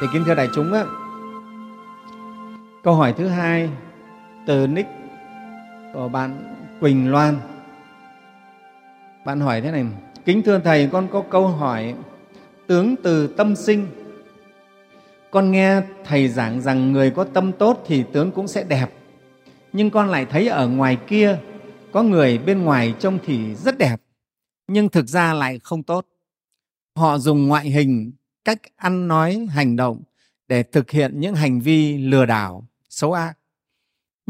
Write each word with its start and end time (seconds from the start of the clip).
thì 0.00 0.06
kính 0.12 0.24
thưa 0.24 0.34
đại 0.34 0.48
chúng 0.54 0.72
á, 0.72 0.84
câu 2.82 2.94
hỏi 2.94 3.14
thứ 3.16 3.26
hai 3.26 3.70
từ 4.46 4.66
nick 4.66 4.88
của 5.92 6.08
bạn 6.08 6.56
quỳnh 6.80 7.10
loan. 7.10 7.36
Bạn 9.24 9.40
hỏi 9.40 9.60
thế 9.60 9.70
này, 9.70 9.84
kính 10.24 10.42
thưa 10.42 10.58
thầy, 10.58 10.88
con 10.92 11.08
có 11.12 11.24
câu 11.30 11.48
hỏi, 11.48 11.94
tướng 12.66 12.94
từ 13.02 13.26
tâm 13.26 13.56
sinh. 13.56 13.86
Con 15.30 15.50
nghe 15.50 15.82
thầy 16.04 16.28
giảng 16.28 16.60
rằng 16.60 16.92
người 16.92 17.10
có 17.10 17.24
tâm 17.24 17.52
tốt 17.52 17.84
thì 17.86 18.04
tướng 18.12 18.30
cũng 18.30 18.48
sẽ 18.48 18.64
đẹp. 18.64 18.86
Nhưng 19.72 19.90
con 19.90 20.08
lại 20.08 20.26
thấy 20.26 20.48
ở 20.48 20.68
ngoài 20.68 20.98
kia, 21.06 21.38
có 21.92 22.02
người 22.02 22.38
bên 22.38 22.62
ngoài 22.62 22.94
trông 22.98 23.18
thì 23.24 23.54
rất 23.54 23.78
đẹp, 23.78 23.96
nhưng 24.68 24.88
thực 24.88 25.06
ra 25.06 25.34
lại 25.34 25.58
không 25.62 25.82
tốt. 25.82 26.06
Họ 26.96 27.18
dùng 27.18 27.48
ngoại 27.48 27.70
hình 27.70 28.12
cách 28.44 28.60
ăn 28.76 29.08
nói 29.08 29.46
hành 29.50 29.76
động 29.76 30.02
để 30.48 30.62
thực 30.62 30.90
hiện 30.90 31.20
những 31.20 31.34
hành 31.34 31.60
vi 31.60 31.98
lừa 31.98 32.26
đảo 32.26 32.68
xấu 32.88 33.12
ác 33.12 33.36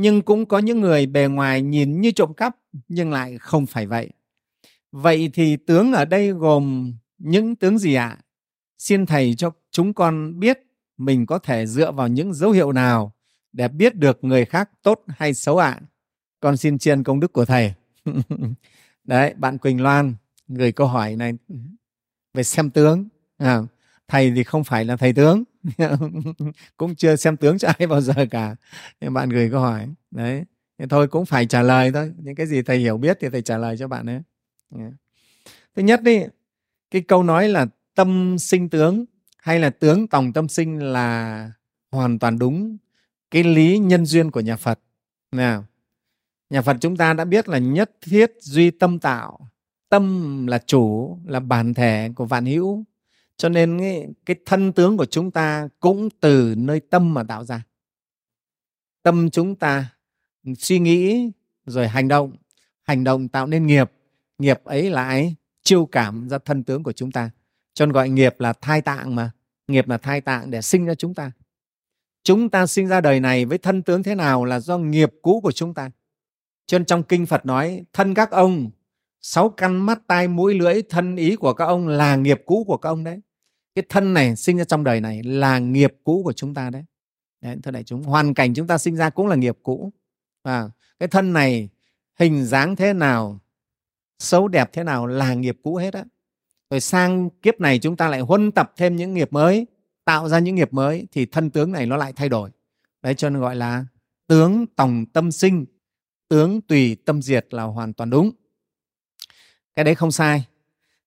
nhưng 0.01 0.23
cũng 0.23 0.46
có 0.46 0.59
những 0.59 0.80
người 0.80 1.06
bề 1.06 1.27
ngoài 1.27 1.62
nhìn 1.62 2.01
như 2.01 2.10
trộm 2.10 2.34
cắp 2.34 2.56
nhưng 2.88 3.10
lại 3.10 3.38
không 3.38 3.66
phải 3.66 3.87
vậy. 3.87 4.10
Vậy 4.92 5.30
thì 5.34 5.56
tướng 5.56 5.92
ở 5.92 6.04
đây 6.04 6.32
gồm 6.32 6.92
những 7.18 7.56
tướng 7.56 7.78
gì 7.78 7.95
ạ? 7.95 8.18
Xin 8.78 9.06
thầy 9.06 9.34
cho 9.34 9.51
chúng 9.70 9.95
con 9.95 10.40
biết 10.40 10.59
mình 10.96 11.27
có 11.27 11.38
thể 11.38 11.66
dựa 11.66 11.92
vào 11.92 12.09
những 12.09 12.34
dấu 12.34 12.51
hiệu 12.51 12.73
nào 12.73 13.12
để 13.52 13.68
biết 13.68 13.96
được 13.96 14.18
người 14.24 14.45
khác 14.45 14.70
tốt 14.82 15.02
hay 15.09 15.34
xấu 15.34 15.59
ạ? 15.59 15.80
Con 16.40 16.56
xin 16.56 16.79
chiên 16.79 17.02
công 17.02 17.20
đức 17.20 17.32
của 17.32 17.45
thầy. 17.45 17.74
Đấy 19.04 19.34
bạn 19.37 19.59
quỳnh 19.59 19.82
loan 19.82 20.15
gửi 20.48 20.73
câu 20.73 20.87
hỏi 20.87 21.16
này 21.16 21.32
về 22.34 22.42
xem 22.42 22.70
tướng. 22.70 23.09
À, 23.38 23.62
thầy 24.10 24.32
thì 24.36 24.44
không 24.44 24.64
phải 24.64 24.84
là 24.84 24.96
thầy 24.96 25.12
tướng. 25.12 25.44
Cũng 26.76 26.94
chưa 26.94 27.16
xem 27.16 27.36
tướng 27.36 27.58
cho 27.58 27.68
ai 27.78 27.86
bao 27.86 28.00
giờ 28.00 28.14
cả. 28.30 28.56
Nhưng 29.00 29.14
bạn 29.14 29.28
gửi 29.28 29.50
câu 29.50 29.60
hỏi. 29.60 29.88
Đấy. 30.10 30.44
Thì 30.78 30.84
thôi, 30.90 31.08
cũng 31.08 31.26
phải 31.26 31.46
trả 31.46 31.62
lời 31.62 31.92
thôi. 31.92 32.12
Những 32.18 32.34
cái 32.34 32.46
gì 32.46 32.62
thầy 32.62 32.78
hiểu 32.78 32.98
biết 32.98 33.18
thì 33.20 33.28
thầy 33.28 33.42
trả 33.42 33.58
lời 33.58 33.76
cho 33.78 33.88
bạn 33.88 34.06
ấy. 34.06 34.20
Thứ 35.76 35.82
nhất 35.82 36.02
đi, 36.02 36.20
cái 36.90 37.02
câu 37.02 37.22
nói 37.22 37.48
là 37.48 37.66
tâm 37.94 38.38
sinh 38.38 38.68
tướng 38.68 39.04
hay 39.38 39.60
là 39.60 39.70
tướng 39.70 40.06
tòng 40.06 40.32
tâm 40.32 40.48
sinh 40.48 40.78
là 40.78 41.50
hoàn 41.90 42.18
toàn 42.18 42.38
đúng 42.38 42.76
cái 43.30 43.44
lý 43.44 43.78
nhân 43.78 44.06
duyên 44.06 44.30
của 44.30 44.40
nhà 44.40 44.56
phật. 44.56 44.80
Nào, 45.32 45.64
nhà 46.50 46.62
phật 46.62 46.76
chúng 46.80 46.96
ta 46.96 47.12
đã 47.12 47.24
biết 47.24 47.48
là 47.48 47.58
nhất 47.58 47.90
thiết 48.00 48.32
duy 48.40 48.70
tâm 48.70 48.98
tạo. 48.98 49.38
Tâm 49.88 50.46
là 50.46 50.58
chủ, 50.66 51.16
là 51.26 51.40
bản 51.40 51.74
thể 51.74 52.10
của 52.14 52.24
vạn 52.24 52.46
hữu 52.46 52.84
cho 53.41 53.49
nên 53.49 53.79
cái, 53.79 54.07
cái 54.27 54.37
thân 54.46 54.73
tướng 54.73 54.96
của 54.96 55.05
chúng 55.05 55.30
ta 55.30 55.69
cũng 55.80 56.09
từ 56.21 56.55
nơi 56.57 56.80
tâm 56.80 57.15
mà 57.15 57.23
tạo 57.24 57.45
ra. 57.45 57.63
Tâm 59.02 59.30
chúng 59.30 59.55
ta 59.55 59.87
suy 60.59 60.79
nghĩ 60.79 61.30
rồi 61.66 61.88
hành 61.88 62.09
động 62.09 62.37
hành 62.83 63.05
động 63.05 63.29
tạo 63.29 63.46
nên 63.46 63.66
nghiệp 63.66 63.93
nghiệp 64.38 64.61
ấy 64.65 64.91
lại 64.91 65.34
chiêu 65.62 65.87
cảm 65.87 66.28
ra 66.28 66.38
thân 66.38 66.65
tướng 66.65 66.83
của 66.83 66.93
chúng 66.93 67.12
ta. 67.12 67.31
Cho 67.75 67.87
nên 67.87 67.93
gọi 67.93 68.09
nghiệp 68.09 68.34
là 68.38 68.53
thai 68.53 68.83
tạng 68.83 69.15
mà 69.15 69.31
nghiệp 69.69 69.88
là 69.88 69.99
thai 69.99 70.21
tạng 70.21 70.50
để 70.50 70.62
sinh 70.62 70.87
ra 70.87 70.94
chúng 70.94 71.15
ta. 71.15 71.33
Chúng 72.22 72.50
ta 72.50 72.66
sinh 72.66 72.88
ra 72.88 73.00
đời 73.00 73.21
này 73.21 73.44
với 73.44 73.59
thân 73.59 73.83
tướng 73.83 74.03
thế 74.03 74.15
nào 74.15 74.44
là 74.44 74.61
do 74.61 74.78
nghiệp 74.78 75.11
cũ 75.22 75.41
của 75.41 75.53
chúng 75.53 75.75
ta. 75.75 75.91
Cho 76.66 76.78
nên 76.78 76.87
trong 76.87 77.03
kinh 77.03 77.27
phật 77.27 77.47
nói 77.47 77.84
thân 77.93 78.15
các 78.15 78.31
ông 78.31 78.71
sáu 79.21 79.49
căn 79.49 79.87
mắt 79.87 80.00
tai 80.06 80.28
mũi 80.28 80.55
lưỡi 80.55 80.83
thân 80.83 81.16
ý 81.16 81.37
của 81.37 81.55
các 81.55 81.65
ông 81.65 81.88
là 81.88 82.16
nghiệp 82.16 82.43
cũ 82.47 82.65
của 82.66 82.77
các 82.77 82.88
ông 82.88 83.05
đấy 83.05 83.21
cái 83.75 83.84
thân 83.88 84.15
này 84.15 84.37
sinh 84.37 84.59
ra 84.59 84.65
trong 84.65 84.84
đời 84.84 85.00
này 85.00 85.22
là 85.22 85.59
nghiệp 85.59 85.94
cũ 86.04 86.22
của 86.25 86.32
chúng 86.32 86.54
ta 86.54 86.71
đấy. 86.71 86.84
Đấy, 87.41 87.56
thưa 87.62 87.71
đại 87.71 87.84
chúng, 87.84 88.03
hoàn 88.03 88.34
cảnh 88.34 88.55
chúng 88.55 88.67
ta 88.67 88.78
sinh 88.78 88.97
ra 88.97 89.11
cũng 89.11 89.27
là 89.27 89.37
nghiệp 89.37 89.59
cũ. 89.62 89.93
Và 90.44 90.71
cái 90.99 91.09
thân 91.09 91.33
này 91.33 91.69
hình 92.19 92.44
dáng 92.44 92.77
thế 92.77 92.93
nào, 92.93 93.41
xấu 94.19 94.49
đẹp 94.49 94.71
thế 94.72 94.84
nào 94.84 95.06
là 95.06 95.34
nghiệp 95.34 95.59
cũ 95.62 95.77
hết 95.77 95.94
á. 95.94 96.05
Rồi 96.71 96.81
sang 96.81 97.31
kiếp 97.31 97.61
này 97.61 97.78
chúng 97.78 97.97
ta 97.97 98.09
lại 98.09 98.21
huân 98.21 98.53
tập 98.53 98.72
thêm 98.77 98.97
những 98.97 99.15
nghiệp 99.15 99.33
mới, 99.33 99.67
tạo 100.05 100.28
ra 100.28 100.39
những 100.39 100.55
nghiệp 100.55 100.73
mới 100.73 101.06
thì 101.12 101.27
thân 101.27 101.50
tướng 101.50 101.73
này 101.73 101.87
nó 101.87 101.97
lại 101.97 102.12
thay 102.12 102.28
đổi. 102.28 102.50
Đấy, 103.03 103.15
cho 103.15 103.31
nên 103.31 103.41
gọi 103.41 103.56
là 103.56 103.87
tướng 104.27 104.67
tòng 104.77 105.06
tâm 105.06 105.33
sinh, 105.33 105.67
tướng 106.28 106.61
tùy 106.61 106.97
tâm 107.05 107.23
diệt 107.23 107.47
là 107.50 107.62
hoàn 107.62 107.93
toàn 107.93 108.11
đúng. 108.11 108.31
Cái 109.75 109.84
đấy 109.84 109.94
không 109.94 110.12
sai 110.12 110.44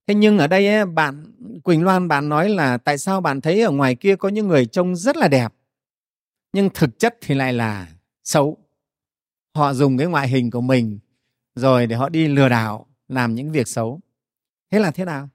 thế 0.07 0.15
nhưng 0.15 0.37
ở 0.37 0.47
đây 0.47 0.67
ấy, 0.67 0.85
bạn 0.85 1.25
quỳnh 1.63 1.83
loan 1.83 2.07
bạn 2.07 2.29
nói 2.29 2.49
là 2.49 2.77
tại 2.77 2.97
sao 2.97 3.21
bạn 3.21 3.41
thấy 3.41 3.61
ở 3.61 3.71
ngoài 3.71 3.95
kia 3.95 4.15
có 4.15 4.29
những 4.29 4.47
người 4.47 4.65
trông 4.65 4.95
rất 4.95 5.17
là 5.17 5.27
đẹp 5.27 5.53
nhưng 6.53 6.69
thực 6.73 6.99
chất 6.99 7.17
thì 7.21 7.35
lại 7.35 7.53
là 7.53 7.87
xấu. 8.23 8.57
Họ 9.55 9.73
dùng 9.73 9.97
cái 9.97 10.07
ngoại 10.07 10.27
hình 10.27 10.51
của 10.51 10.61
mình 10.61 10.99
rồi 11.55 11.87
để 11.87 11.95
họ 11.95 12.09
đi 12.09 12.27
lừa 12.27 12.49
đảo 12.49 12.87
làm 13.07 13.35
những 13.35 13.51
việc 13.51 13.67
xấu. 13.67 13.99
Thế 14.71 14.79
là 14.79 14.91
thế 14.91 15.05
nào? 15.05 15.29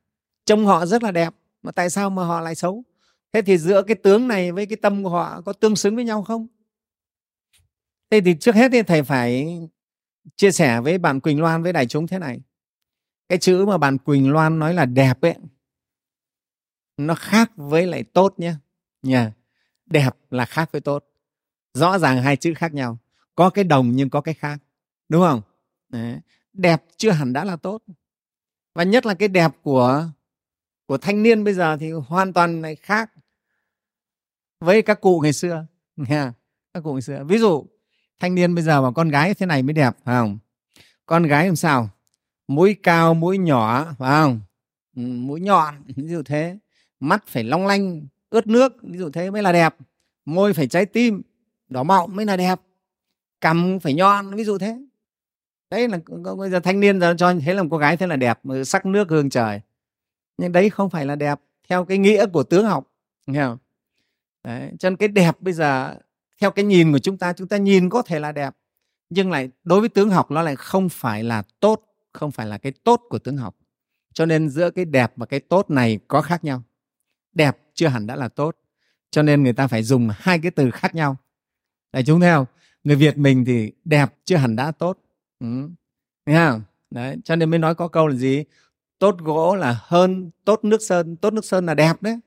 Trông 0.45 0.67
họ 0.67 0.87
rất 0.87 1.03
là 1.03 1.11
đẹp 1.11 1.35
mà 1.63 1.73
tại 1.73 1.91
sao 1.91 2.11
mà 2.11 2.25
họ 2.25 2.41
lại 2.41 2.55
xấu? 2.55 2.85
Thế 3.33 3.43
thì 3.43 3.59
giữa 3.59 3.83
cái 3.83 3.95
tướng 3.95 4.29
này 4.29 4.53
với 4.53 4.67
cái 4.67 4.77
tâm 4.77 5.05
của 5.05 5.11
họ 5.11 5.41
có 5.41 5.53
tương 5.53 5.77
xứng 5.77 5.97
với 5.97 6.05
nhau 6.05 6.23
không? 6.23 6.47
Thế 8.11 8.21
thì 8.21 8.35
trước 8.41 8.55
hết 8.55 8.69
thì 8.73 8.83
thầy 8.83 9.03
phải 9.03 9.59
chia 10.37 10.51
sẻ 10.51 10.81
với 10.81 10.99
bạn 10.99 11.21
quỳnh 11.21 11.41
loan 11.41 11.63
với 11.63 11.73
đại 11.73 11.87
chúng 11.87 12.07
thế 12.07 12.19
này 12.19 12.41
cái 13.29 13.39
chữ 13.39 13.67
mà 13.67 13.79
bạn 13.79 13.99
quỳnh 13.99 14.33
loan 14.33 14.59
nói 14.59 14.75
là 14.75 14.85
đẹp 14.85 15.21
ấy, 15.21 15.35
nó 16.97 17.15
khác 17.15 17.53
với 17.57 17.87
lại 17.87 18.03
tốt 18.03 18.35
nhé 18.39 18.55
nhà 19.03 19.33
đẹp 19.87 20.11
là 20.31 20.45
khác 20.45 20.73
với 20.73 20.81
tốt. 20.81 21.05
Rõ 21.75 21.99
ràng 21.99 22.23
hai 22.23 22.37
chữ 22.37 22.55
khác 22.55 22.75
nhau, 22.75 22.99
có 23.35 23.51
cái 23.51 23.65
đồng 23.65 23.93
nhưng 23.93 24.11
có 24.11 24.21
cái 24.21 24.35
khác, 24.35 24.59
đúng 25.09 25.23
không? 25.23 25.43
Đấy. 25.89 26.21
đẹp 26.53 26.85
chưa 26.97 27.11
hẳn 27.11 27.33
đã 27.33 27.45
là 27.45 27.57
tốt. 27.57 27.83
Và 28.75 28.83
nhất 28.83 29.07
là 29.07 29.15
cái 29.15 29.29
đẹp 29.29 29.53
của 29.63 30.11
của 30.87 30.99
thanh 30.99 31.23
niên 31.23 31.45
bây 31.45 31.55
giờ 31.55 31.77
thì 31.77 31.93
hoàn 31.93 32.33
toàn 32.33 32.63
lại 32.63 32.77
khác 32.77 33.11
với 34.61 34.83
các 34.83 35.01
cụ 35.01 35.21
ngày 35.21 35.33
xưa. 35.33 35.67
Nha, 35.97 36.33
các 36.75 36.81
cụ 36.85 36.93
ngày 36.93 37.03
xưa. 37.03 37.25
Ví 37.25 37.39
dụ, 37.39 37.67
thanh 38.19 38.35
niên 38.35 38.55
bây 38.55 38.65
giờ 38.65 38.83
mà 38.83 38.91
con 38.91 39.09
gái 39.09 39.35
thế 39.35 39.47
này 39.47 39.63
mới 39.63 39.73
đẹp, 39.73 39.97
phải 40.05 40.15
không? 40.15 40.39
Con 41.07 41.23
gái 41.23 41.47
làm 41.47 41.57
sao? 41.57 41.91
Mũi 42.49 42.77
cao 42.83 43.15
mũi 43.15 43.39
nhỏ 43.39 43.85
phải 43.99 44.11
không? 44.11 44.41
Ừ, 44.97 45.03
mũi 45.03 45.41
nhọn 45.41 45.75
ví 45.87 46.09
dụ 46.09 46.23
thế. 46.23 46.59
Mắt 47.01 47.25
phải 47.27 47.45
long 47.45 47.67
lanh 47.67 48.07
ướt 48.31 48.47
nước 48.47 48.73
ví 48.83 48.99
dụ 48.99 49.11
thế 49.11 49.31
mới 49.31 49.43
là 49.43 49.53
đẹp. 49.53 49.75
Môi 50.25 50.53
phải 50.53 50.69
trái 50.69 50.87
tim 50.87 51.23
đỏ 51.69 51.83
mọng 51.83 52.17
mới 52.17 52.27
là 52.27 52.37
đẹp. 52.37 52.61
Cằm 53.41 53.79
phải 53.81 53.95
nhọn 53.95 54.35
ví 54.35 54.45
dụ 54.45 54.59
thế. 54.59 54.79
Đấy 55.71 55.89
là 55.89 55.99
bây 56.39 56.51
giờ 56.51 56.61
thanh 56.61 56.81
niên 56.81 57.01
giờ 57.01 57.15
cho 57.19 57.35
thế 57.45 57.55
là 57.55 57.63
một 57.63 57.69
cô 57.71 57.79
gái 57.79 57.97
thế 57.97 58.07
là 58.07 58.17
đẹp 58.17 58.41
sắc 58.65 58.87
nước 58.87 59.09
hương 59.11 59.31
trời. 59.31 59.61
Nhưng 60.39 60.53
đấy 60.53 60.71
không 60.71 60.91
phải 60.91 61.07
là 61.07 61.17
đẹp 61.17 61.41
theo 61.69 61.85
cái 61.85 61.99
nghĩa 61.99 62.27
của 62.27 62.43
tướng 62.43 62.67
học 62.67 62.93
nghe 63.27 63.43
không? 63.43 63.59
Đấy, 64.45 64.71
cho 64.79 64.91
nên 64.91 64.97
cái 64.97 65.09
đẹp 65.09 65.41
bây 65.41 65.53
giờ 65.53 65.95
theo 66.41 66.51
cái 66.51 66.65
nhìn 66.65 66.93
của 66.93 66.99
chúng 66.99 67.19
ta 67.19 67.33
chúng 67.33 67.49
ta 67.49 67.57
nhìn 67.57 67.89
có 67.89 68.03
thể 68.03 68.21
là 68.21 68.33
đẹp 68.33 68.57
nhưng 69.11 69.31
lại 69.31 69.51
đối 69.65 69.81
với 69.81 69.89
tướng 69.89 70.11
học 70.11 70.31
nó 70.31 70.43
lại 70.43 70.57
không 70.57 70.89
phải 70.89 71.25
là 71.25 71.43
tốt 71.61 71.85
không 72.19 72.31
phải 72.31 72.47
là 72.47 72.59
cái 72.59 72.73
tốt 72.85 73.03
của 73.09 73.19
tướng 73.19 73.37
học. 73.37 73.57
Cho 74.13 74.27
nên 74.27 74.49
giữa 74.49 74.71
cái 74.71 74.85
đẹp 74.85 75.13
và 75.17 75.27
cái 75.27 75.41
tốt 75.41 75.71
này 75.71 75.99
có 76.09 76.23
khác 76.23 76.45
nhau. 76.45 76.63
Đẹp 77.33 77.59
chưa 77.75 77.89
hẳn 77.89 78.07
đã 78.07 78.17
là 78.17 78.29
tốt 78.29 78.57
cho 79.11 79.23
nên 79.23 79.43
người 79.43 79.53
ta 79.53 79.67
phải 79.67 79.83
dùng 79.83 80.09
hai 80.13 80.39
cái 80.39 80.51
từ 80.51 80.71
khác 80.71 80.95
nhau. 80.95 81.17
Đại 81.93 82.05
chúng 82.05 82.21
theo 82.21 82.47
người 82.85 82.97
việt 82.97 83.19
mình 83.19 83.45
thì 83.45 83.73
đẹp 83.85 84.15
chưa 84.25 84.37
hẳn 84.37 84.57
đã 84.57 84.73
tốt. 84.73 84.99
Ừ. 85.41 85.71
Thấy 86.27 86.35
không? 86.35 86.63
Đấy, 86.91 87.17
cho 87.25 87.37
nên 87.37 87.51
mới 87.51 87.59
nói 87.59 87.75
có 87.75 87.89
câu 87.89 88.07
là 88.07 88.17
gì? 88.17 88.45
Tốt 88.99 89.19
gỗ 89.19 89.57
là 89.57 89.81
hơn 89.83 90.31
tốt 90.45 90.65
nước 90.65 90.83
sơn 90.83 91.17
tốt 91.17 91.33
nước 91.33 91.45
sơn 91.45 91.67
là 91.67 91.75
đẹp 91.75 92.03
đấy. 92.03 92.21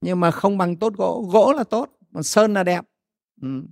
Nhưng 0.00 0.20
mà 0.20 0.30
không 0.30 0.58
bằng 0.58 0.76
tốt 0.76 0.94
gỗ 0.96 1.28
gỗ 1.32 1.52
là 1.52 1.64
tốt 1.64 1.98
còn 2.14 2.22
sơn 2.22 2.54
là 2.54 2.64
đẹp. 2.64 2.84
Ừ. 3.42 3.62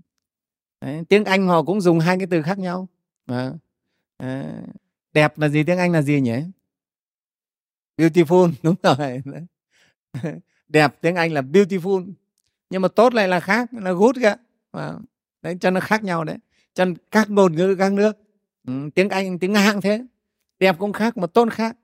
đấy, 0.81 1.05
tiếng 1.09 1.25
anh 1.25 1.47
họ 1.47 1.63
cũng 1.63 1.81
dùng 1.81 1.99
hai 1.99 2.19
cái 2.19 2.27
từ 2.31 2.43
khác 2.43 2.59
nhau. 2.59 2.89
À, 3.27 3.53
à, 4.17 4.53
đẹp 5.15 5.39
là 5.39 5.49
gì 5.49 5.63
tiếng 5.65 5.79
anh 5.79 5.93
là 5.93 6.03
gì 6.03 6.21
nhỉ? 6.21 6.37
Beautiful 7.97 8.53
đúng 8.63 8.75
rồi. 8.83 9.23
Đẹp 10.69 10.95
tiếng 11.01 11.15
anh 11.15 11.33
là 11.33 11.41
beautiful. 11.41 12.13
Nhưng 12.71 12.83
mà 12.83 12.89
tốt 12.89 13.15
lại 13.15 13.29
là 13.29 13.41
khác 13.41 13.69
là 13.73 13.93
good 13.93 14.17
kìa. 14.23 14.35
Đấy 15.43 15.57
cho 15.61 15.71
nó 15.71 15.81
khác 15.81 16.05
nhau 16.05 16.25
đấy. 16.25 16.37
Cho 16.75 16.85
các 17.11 17.31
ngôn 17.31 17.57
ngữ 17.57 17.77
các 17.79 17.93
nước 17.93 18.17
ừ, 18.67 18.73
tiếng 18.95 19.09
anh 19.09 19.39
tiếng 19.39 19.53
nga 19.53 19.75
thế. 19.83 20.05
Đẹp 20.59 20.77
cũng 20.79 20.93
khác 20.93 21.17
mà 21.17 21.27
tốt 21.27 21.49
khác. 21.53 21.77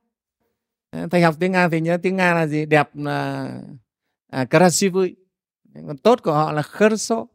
Ờ, 0.90 1.06
thầy 1.10 1.22
học 1.22 1.34
tiếng 1.40 1.52
nga 1.52 1.68
thì 1.68 1.80
nhớ 1.80 1.98
tiếng 2.02 2.16
nga 2.16 2.34
là 2.34 2.46
gì? 2.46 2.66
Đẹp 2.66 2.90
là 2.94 3.48
à, 4.30 4.44
krasivui 4.44 5.16
còn 5.86 5.98
tốt 5.98 6.22
của 6.22 6.32
họ 6.32 6.52
là 6.52 6.62
khớso 6.62 7.26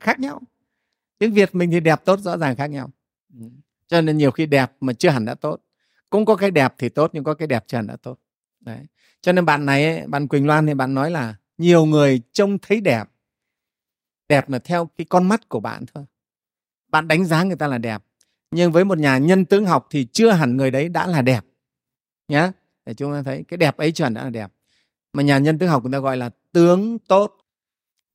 khác 0.00 0.20
nhau. 0.20 0.42
Tiếng 1.18 1.32
việt 1.32 1.54
mình 1.54 1.70
thì 1.70 1.80
đẹp 1.80 2.04
tốt 2.04 2.20
rõ 2.20 2.36
ràng 2.36 2.56
khác 2.56 2.66
nhau. 2.66 2.90
Ừ 3.40 3.46
cho 3.88 4.00
nên 4.00 4.18
nhiều 4.18 4.30
khi 4.30 4.46
đẹp 4.46 4.72
mà 4.80 4.92
chưa 4.92 5.08
hẳn 5.08 5.24
đã 5.24 5.34
tốt. 5.34 5.60
Cũng 6.10 6.24
có 6.24 6.36
cái 6.36 6.50
đẹp 6.50 6.74
thì 6.78 6.88
tốt, 6.88 7.10
nhưng 7.14 7.24
có 7.24 7.34
cái 7.34 7.48
đẹp 7.48 7.64
chưa 7.66 7.76
hẳn 7.76 7.86
đã 7.86 7.96
tốt. 7.96 8.18
Đấy. 8.60 8.86
Cho 9.20 9.32
nên 9.32 9.44
bạn 9.44 9.66
này 9.66 10.06
bạn 10.06 10.28
quỳnh 10.28 10.46
loan 10.46 10.66
thì 10.66 10.74
bạn 10.74 10.94
nói 10.94 11.10
là 11.10 11.34
nhiều 11.58 11.84
người 11.84 12.20
trông 12.32 12.58
thấy 12.58 12.80
đẹp. 12.80 13.04
Đẹp 14.28 14.48
là 14.48 14.58
theo 14.58 14.90
cái 14.96 15.04
con 15.04 15.28
mắt 15.28 15.48
của 15.48 15.60
bạn 15.60 15.84
thôi. 15.94 16.04
Bạn 16.88 17.08
đánh 17.08 17.24
giá 17.24 17.42
người 17.42 17.56
ta 17.56 17.66
là 17.66 17.78
đẹp. 17.78 18.02
Nhưng 18.50 18.72
với 18.72 18.84
một 18.84 18.98
nhà 18.98 19.18
nhân 19.18 19.44
tướng 19.44 19.66
học 19.66 19.86
thì 19.90 20.06
chưa 20.12 20.30
hẳn 20.30 20.56
người 20.56 20.70
đấy 20.70 20.88
đã 20.88 21.06
là 21.06 21.22
đẹp. 21.22 21.44
Nhé 22.28 22.50
để 22.86 22.94
chúng 22.94 23.12
ta 23.12 23.22
thấy 23.22 23.44
cái 23.48 23.58
đẹp 23.58 23.76
ấy 23.76 23.92
chuẩn 23.92 24.14
đã 24.14 24.24
là 24.24 24.30
đẹp. 24.30 24.52
Mà 25.12 25.22
nhà 25.22 25.38
nhân 25.38 25.58
tướng 25.58 25.68
học 25.68 25.82
người 25.82 25.92
ta 25.92 25.98
gọi 25.98 26.16
là 26.16 26.30
tướng 26.52 26.98
tốt. 26.98 27.36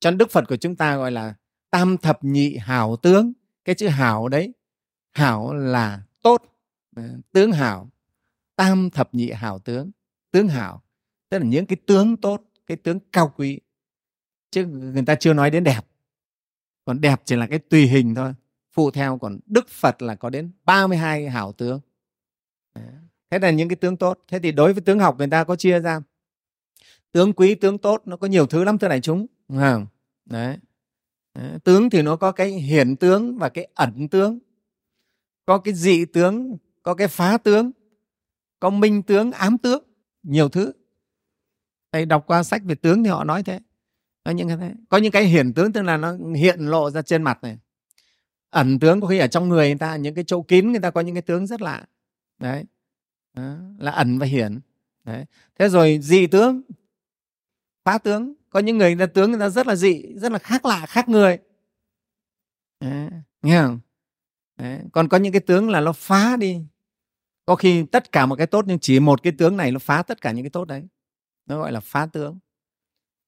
Cho 0.00 0.10
đức 0.10 0.30
phật 0.30 0.44
của 0.48 0.56
chúng 0.56 0.76
ta 0.76 0.96
gọi 0.96 1.12
là 1.12 1.34
tam 1.70 1.98
thập 1.98 2.24
nhị 2.24 2.56
hảo 2.56 2.96
tướng. 2.96 3.32
Cái 3.64 3.74
chữ 3.74 3.88
hảo 3.88 4.28
đấy 4.28 4.52
hảo 5.14 5.54
là 5.54 6.02
tốt. 6.22 6.42
Ờ, 6.96 7.02
tướng 7.32 7.52
hảo. 7.52 7.90
Tam 8.56 8.90
thập 8.90 9.14
nhị 9.14 9.30
hảo 9.30 9.58
tướng. 9.58 9.90
Tướng 10.30 10.48
hảo. 10.48 10.82
Tức 11.28 11.38
là 11.38 11.44
những 11.44 11.66
cái 11.66 11.76
tướng 11.86 12.16
tốt, 12.16 12.42
cái 12.66 12.76
tướng 12.76 12.98
cao 13.12 13.32
quý. 13.36 13.60
Chứ 14.50 14.66
người 14.66 15.04
ta 15.06 15.14
chưa 15.14 15.32
nói 15.32 15.50
đến 15.50 15.64
đẹp. 15.64 15.80
Còn 16.84 17.00
đẹp 17.00 17.22
chỉ 17.24 17.36
là 17.36 17.46
cái 17.46 17.58
tùy 17.58 17.86
hình 17.86 18.14
thôi. 18.14 18.34
Phụ 18.72 18.90
theo 18.90 19.18
còn 19.18 19.38
đức 19.46 19.68
phật 19.68 20.02
là 20.02 20.14
có 20.14 20.30
đến 20.30 20.50
32 20.64 21.28
hảo 21.28 21.52
tướng. 21.52 21.80
Ờ, 22.72 22.82
thế 23.30 23.38
là 23.38 23.50
những 23.50 23.68
cái 23.68 23.76
tướng 23.76 23.96
tốt. 23.96 24.20
Thế 24.28 24.38
thì 24.38 24.52
đối 24.52 24.72
với 24.72 24.82
tướng 24.82 24.98
học 24.98 25.18
người 25.18 25.28
ta 25.28 25.44
có 25.44 25.56
chia 25.56 25.80
ra. 25.80 26.00
Tướng 27.12 27.32
quý, 27.32 27.54
tướng 27.54 27.78
tốt, 27.78 28.02
nó 28.04 28.16
có 28.16 28.26
nhiều 28.26 28.46
thứ 28.46 28.64
lắm 28.64 28.78
thưa 28.78 28.88
đại 28.88 29.00
chúng. 29.00 29.26
Không? 29.48 29.86
Đấy. 30.24 30.56
đấy 31.34 31.58
tướng 31.64 31.90
thì 31.90 32.02
nó 32.02 32.16
có 32.16 32.32
cái 32.32 32.48
hiển 32.50 32.96
tướng 32.96 33.38
và 33.38 33.48
cái 33.48 33.68
ẩn 33.74 34.08
tướng 34.08 34.38
có 35.46 35.58
cái 35.58 35.74
dị 35.74 36.04
tướng 36.04 36.56
có 36.82 36.94
cái 36.94 37.08
phá 37.08 37.38
tướng 37.38 37.70
có 38.60 38.70
minh 38.70 39.02
tướng 39.02 39.32
ám 39.32 39.58
tướng 39.58 39.82
nhiều 40.22 40.48
thứ. 40.48 40.72
Thầy 41.92 42.06
đọc 42.06 42.24
qua 42.26 42.42
sách 42.42 42.62
về 42.64 42.74
tướng 42.74 43.04
thì 43.04 43.10
họ 43.10 43.24
nói 43.24 43.42
thế 43.42 43.60
có 44.24 44.30
những 44.30 44.48
cái 44.48 44.72
có 44.88 44.98
những 44.98 45.12
cái 45.12 45.24
hiển 45.24 45.52
tướng 45.52 45.72
tức 45.72 45.82
là 45.82 45.96
nó 45.96 46.16
hiện 46.36 46.60
lộ 46.60 46.90
ra 46.90 47.02
trên 47.02 47.22
mặt 47.22 47.38
này. 47.42 47.58
Ẩn 48.50 48.78
tướng 48.78 49.00
có 49.00 49.06
khi 49.06 49.18
ở 49.18 49.26
trong 49.26 49.48
người 49.48 49.68
người 49.68 49.78
ta 49.78 49.96
những 49.96 50.14
cái 50.14 50.24
chỗ 50.26 50.42
kín 50.42 50.72
người 50.72 50.80
ta 50.80 50.90
có 50.90 51.00
những 51.00 51.14
cái 51.14 51.22
tướng 51.22 51.46
rất 51.46 51.62
lạ. 51.62 51.86
Đấy. 52.38 52.64
Đó, 53.32 53.56
là 53.78 53.90
ẩn 53.90 54.18
và 54.18 54.26
hiển. 54.26 54.60
Đấy. 55.04 55.24
Thế 55.58 55.68
rồi 55.68 55.98
dị 56.02 56.26
tướng 56.26 56.62
phá 57.84 57.98
tướng. 57.98 58.34
Có 58.50 58.60
những 58.60 58.78
người, 58.78 58.94
người 58.94 59.06
ta 59.06 59.12
tướng 59.12 59.30
người 59.30 59.40
ta 59.40 59.48
rất 59.48 59.66
là 59.66 59.76
dị 59.76 60.14
rất 60.16 60.32
là 60.32 60.38
khác 60.38 60.64
lạ 60.64 60.86
khác 60.86 61.08
người. 61.08 61.38
Đấy, 62.80 63.08
nghe 63.42 63.62
không? 63.62 63.80
Đấy. 64.58 64.80
còn 64.92 65.08
có 65.08 65.16
những 65.16 65.32
cái 65.32 65.40
tướng 65.40 65.70
là 65.70 65.80
nó 65.80 65.92
phá 65.92 66.36
đi. 66.36 66.60
Có 67.46 67.56
khi 67.56 67.84
tất 67.92 68.12
cả 68.12 68.26
một 68.26 68.36
cái 68.36 68.46
tốt 68.46 68.64
nhưng 68.68 68.78
chỉ 68.78 69.00
một 69.00 69.22
cái 69.22 69.32
tướng 69.38 69.56
này 69.56 69.72
nó 69.72 69.78
phá 69.78 70.02
tất 70.02 70.20
cả 70.20 70.32
những 70.32 70.44
cái 70.44 70.50
tốt 70.50 70.64
đấy. 70.64 70.82
Nó 71.46 71.58
gọi 71.58 71.72
là 71.72 71.80
phá 71.80 72.06
tướng. 72.06 72.38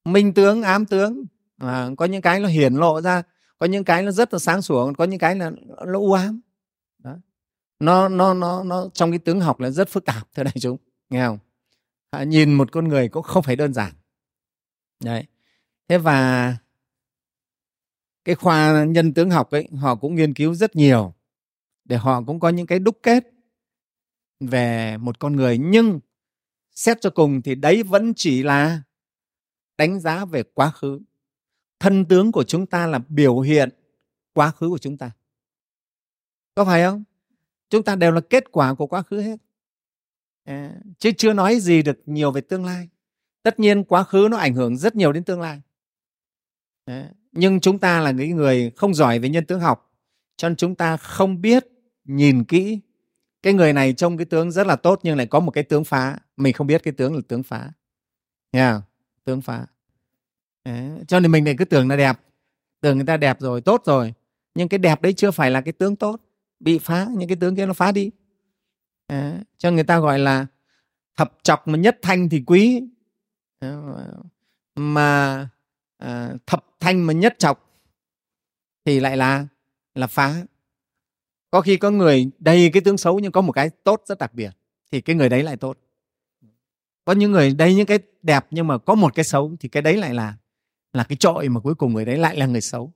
Minh 0.05 0.35
tướng 0.35 0.63
ám 0.63 0.87
tướng 0.87 1.25
à, 1.59 1.91
có 1.97 2.05
những 2.05 2.23
cái 2.23 2.41
nó 2.41 2.49
hiển 2.49 2.75
lộ 2.75 3.01
ra 3.01 3.23
có 3.59 3.67
những 3.67 3.85
cái 3.85 4.03
nó 4.03 4.11
rất 4.11 4.33
là 4.33 4.39
sáng 4.39 4.63
sủa 4.63 4.93
có 4.93 5.05
những 5.05 5.19
cái 5.19 5.37
là 5.37 5.51
nó 5.87 5.99
u 5.99 6.13
ám. 6.13 6.41
Đó. 6.99 7.17
nó 7.81 8.09
nó 8.09 8.35
nó 8.35 8.65
nó 8.65 8.89
trong 8.95 9.11
cái 9.11 9.19
tướng 9.19 9.41
học 9.41 9.61
là 9.61 9.71
rất 9.71 9.89
phức 9.89 10.05
tạp 10.05 10.29
thưa 10.35 10.43
đại 10.43 10.55
chúng 10.61 10.77
nghe 11.11 11.27
không? 11.27 11.39
À, 12.11 12.25
nhìn 12.25 12.55
một 12.55 12.73
con 12.73 12.89
người 12.89 13.09
cũng 13.09 13.23
không 13.23 13.43
phải 13.43 13.57
đơn 13.57 13.75
giản. 13.75 13.93
Đấy. 15.05 15.25
Thế 15.89 15.99
và 15.99 16.57
cái 18.25 18.35
khoa 18.35 18.85
nhân 18.85 19.15
tướng 19.15 19.31
học 19.31 19.51
ấy 19.51 19.69
họ 19.77 19.95
cũng 19.95 20.15
nghiên 20.15 20.35
cứu 20.35 20.55
rất 20.55 20.77
nhiều 20.77 21.15
để 21.89 21.97
họ 21.97 22.23
cũng 22.27 22.41
có 22.41 22.49
những 22.49 22.67
cái 22.67 22.79
đúc 22.79 22.99
kết 23.03 23.25
về 24.41 24.97
một 24.97 25.19
con 25.19 25.37
người. 25.37 25.59
Nhưng 25.59 26.01
xét 26.73 27.01
cho 27.01 27.11
cùng 27.11 27.43
thì 27.43 27.55
đấy 27.55 27.83
vẫn 27.83 28.15
chỉ 28.15 28.43
là 28.43 28.83
đánh 29.79 30.01
giá 30.01 30.25
về 30.25 30.43
quá 30.43 30.71
khứ. 30.71 31.01
Thân 31.79 32.05
tướng 32.05 32.33
của 32.33 32.45
chúng 32.45 32.67
ta 32.67 32.87
là 32.87 32.99
biểu 33.09 33.41
hiện 33.41 33.69
quá 34.33 34.51
khứ 34.51 34.69
của 34.69 34.79
chúng 34.79 34.99
ta. 34.99 35.11
Có 36.55 36.65
phải 36.65 36.83
không? 36.83 37.05
Chúng 37.69 37.83
ta 37.83 37.97
đều 37.97 38.13
là 38.13 38.21
kết 38.21 38.45
quả 38.53 38.75
của 38.75 38.87
quá 38.87 39.03
khứ 39.03 39.21
hết. 39.21 39.37
À, 40.45 40.81
chứ 40.99 41.13
chưa 41.19 41.33
nói 41.33 41.61
gì 41.61 41.83
được 41.83 41.99
nhiều 42.07 42.33
về 42.33 42.41
tương 42.41 42.65
lai. 42.65 42.89
Tất 43.43 43.61
nhiên 43.61 43.85
quá 43.85 44.05
khứ 44.05 44.29
nó 44.31 44.37
ảnh 44.37 44.55
hưởng 44.55 44.77
rất 44.77 44.97
nhiều 44.97 45.13
đến 45.13 45.25
tương 45.25 45.41
lai. 45.41 45.63
À, 46.85 47.11
nhưng 47.33 47.61
chúng 47.61 47.79
ta 47.79 48.01
là 48.01 48.11
những 48.11 48.31
người 48.31 48.73
không 48.77 48.95
giỏi 48.95 49.19
về 49.19 49.29
nhân 49.29 49.47
tướng 49.47 49.61
học 49.61 49.87
cho 50.37 50.49
nên 50.49 50.57
chúng 50.57 50.75
ta 50.75 50.97
không 50.97 51.41
biết 51.41 51.67
nhìn 52.07 52.45
kỹ. 52.45 52.81
Cái 53.43 53.53
người 53.53 53.73
này 53.73 53.93
trông 53.93 54.17
cái 54.17 54.25
tướng 54.25 54.51
rất 54.51 54.67
là 54.67 54.77
tốt 54.77 55.01
nhưng 55.03 55.17
lại 55.17 55.27
có 55.27 55.41
một 55.41 55.51
cái 55.51 55.65
tướng 55.65 55.85
phá. 55.85 56.19
Mình 56.37 56.53
không 56.53 56.67
biết 56.67 56.83
cái 56.83 56.93
tướng 56.93 57.15
là 57.15 57.21
tướng 57.29 57.43
phá. 57.43 57.73
Nha 58.53 58.71
yeah, 58.71 58.83
tướng 59.25 59.41
phá. 59.41 59.67
Đấy. 60.65 60.91
cho 61.09 61.21
nên 61.21 61.33
mình 61.33 61.45
lại 61.45 61.55
cứ 61.59 61.65
tưởng 61.65 61.89
là 61.89 61.97
đẹp. 61.97 62.21
Tưởng 62.81 62.97
người 62.97 63.07
ta 63.07 63.17
đẹp 63.17 63.41
rồi 63.41 63.61
tốt 63.61 63.83
rồi. 63.85 64.15
Nhưng 64.55 64.69
cái 64.69 64.79
đẹp 64.79 65.03
đấy 65.03 65.13
chưa 65.13 65.31
phải 65.31 65.51
là 65.51 65.61
cái 65.61 65.73
tướng 65.73 65.97
tốt. 65.97 66.21
Bị 66.61 66.79
phá 66.79 67.07
những 67.17 67.29
cái 67.29 67.37
tướng 67.41 67.57
kia 67.57 67.67
nó 67.67 67.73
phá 67.73 67.93
đi. 67.93 68.11
Đấy. 69.09 69.35
cho 69.59 69.71
người 69.71 69.85
ta 69.85 69.99
gọi 69.99 70.19
là 70.19 70.47
thập 71.17 71.33
chọc 71.43 71.69
mà 71.69 71.79
nhất 71.79 71.99
thanh 72.03 72.29
thì 72.29 72.43
quý. 72.47 72.83
Mà 74.75 75.49
à, 75.99 76.35
thập 76.47 76.67
thanh 76.81 77.07
mà 77.07 77.13
nhất 77.13 77.35
chọc 77.39 77.71
thì 78.85 79.01
lại 79.01 79.17
là 79.17 79.47
là 79.95 80.07
phá 80.07 80.35
có 81.57 81.61
khi 81.61 81.77
có 81.77 81.91
người 81.91 82.31
đầy 82.39 82.71
cái 82.73 82.83
tướng 82.83 82.99
xấu 82.99 83.19
nhưng 83.19 83.33
có 83.33 83.41
một 83.41 83.53
cái 83.53 83.71
tốt 83.71 84.03
rất 84.07 84.19
đặc 84.19 84.35
biệt, 84.35 84.51
thì 84.93 85.01
cái 85.01 85.17
người 85.17 85.29
đấy 85.29 85.43
lại 85.43 85.57
tốt. 85.57 85.79
Có 87.05 87.13
những 87.13 87.33
người 87.33 87.55
đầy 87.55 87.75
những 87.75 87.87
cái 87.87 87.99
đẹp 88.23 88.47
nhưng 88.51 88.67
mà 88.67 88.79
có 88.79 88.95
một 88.95 89.15
cái 89.15 89.25
xấu 89.25 89.57
thì 89.61 89.69
cái 89.69 89.83
đấy 89.83 89.97
lại 89.97 90.15
là 90.15 90.37
là 90.93 91.05
cái 91.05 91.17
trội 91.17 91.49
mà 91.49 91.61
cuối 91.61 91.75
cùng 91.75 91.93
người 91.93 92.05
đấy 92.05 92.19
lại 92.19 92.37
là 92.37 92.47
người 92.47 92.61
xấu. 92.61 92.93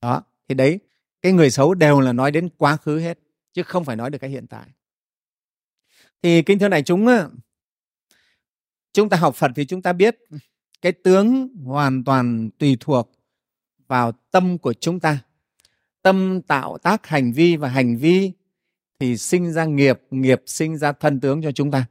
Đó, 0.00 0.22
thì 0.48 0.54
đấy, 0.54 0.78
cái 1.22 1.32
người 1.32 1.50
xấu 1.50 1.74
đều 1.74 2.00
là 2.00 2.12
nói 2.12 2.30
đến 2.30 2.48
quá 2.56 2.76
khứ 2.76 2.98
hết, 2.98 3.18
chứ 3.52 3.62
không 3.62 3.84
phải 3.84 3.96
nói 3.96 4.10
được 4.10 4.18
cái 4.18 4.30
hiện 4.30 4.46
tại. 4.46 4.66
Thì 6.22 6.42
kính 6.42 6.58
thưa 6.58 6.68
đại 6.68 6.82
chúng 6.82 7.06
chúng 8.92 9.08
ta 9.08 9.16
học 9.16 9.34
phật 9.34 9.50
thì 9.56 9.64
chúng 9.64 9.82
ta 9.82 9.92
biết 9.92 10.18
cái 10.80 10.92
tướng 10.92 11.48
hoàn 11.64 12.04
toàn 12.04 12.50
tùy 12.58 12.76
thuộc 12.80 13.12
vào 13.88 14.12
tâm 14.12 14.58
của 14.58 14.72
chúng 14.72 15.00
ta 15.00 15.18
tâm 16.02 16.42
tạo 16.42 16.78
tác 16.78 17.06
hành 17.06 17.32
vi 17.32 17.56
và 17.56 17.68
hành 17.68 17.96
vi 17.96 18.32
thì 19.00 19.16
sinh 19.16 19.52
ra 19.52 19.64
nghiệp 19.64 20.00
nghiệp 20.10 20.42
sinh 20.46 20.76
ra 20.78 20.92
thân 20.92 21.20
tướng 21.20 21.42
cho 21.42 21.52
chúng 21.52 21.70
ta. 21.70 21.86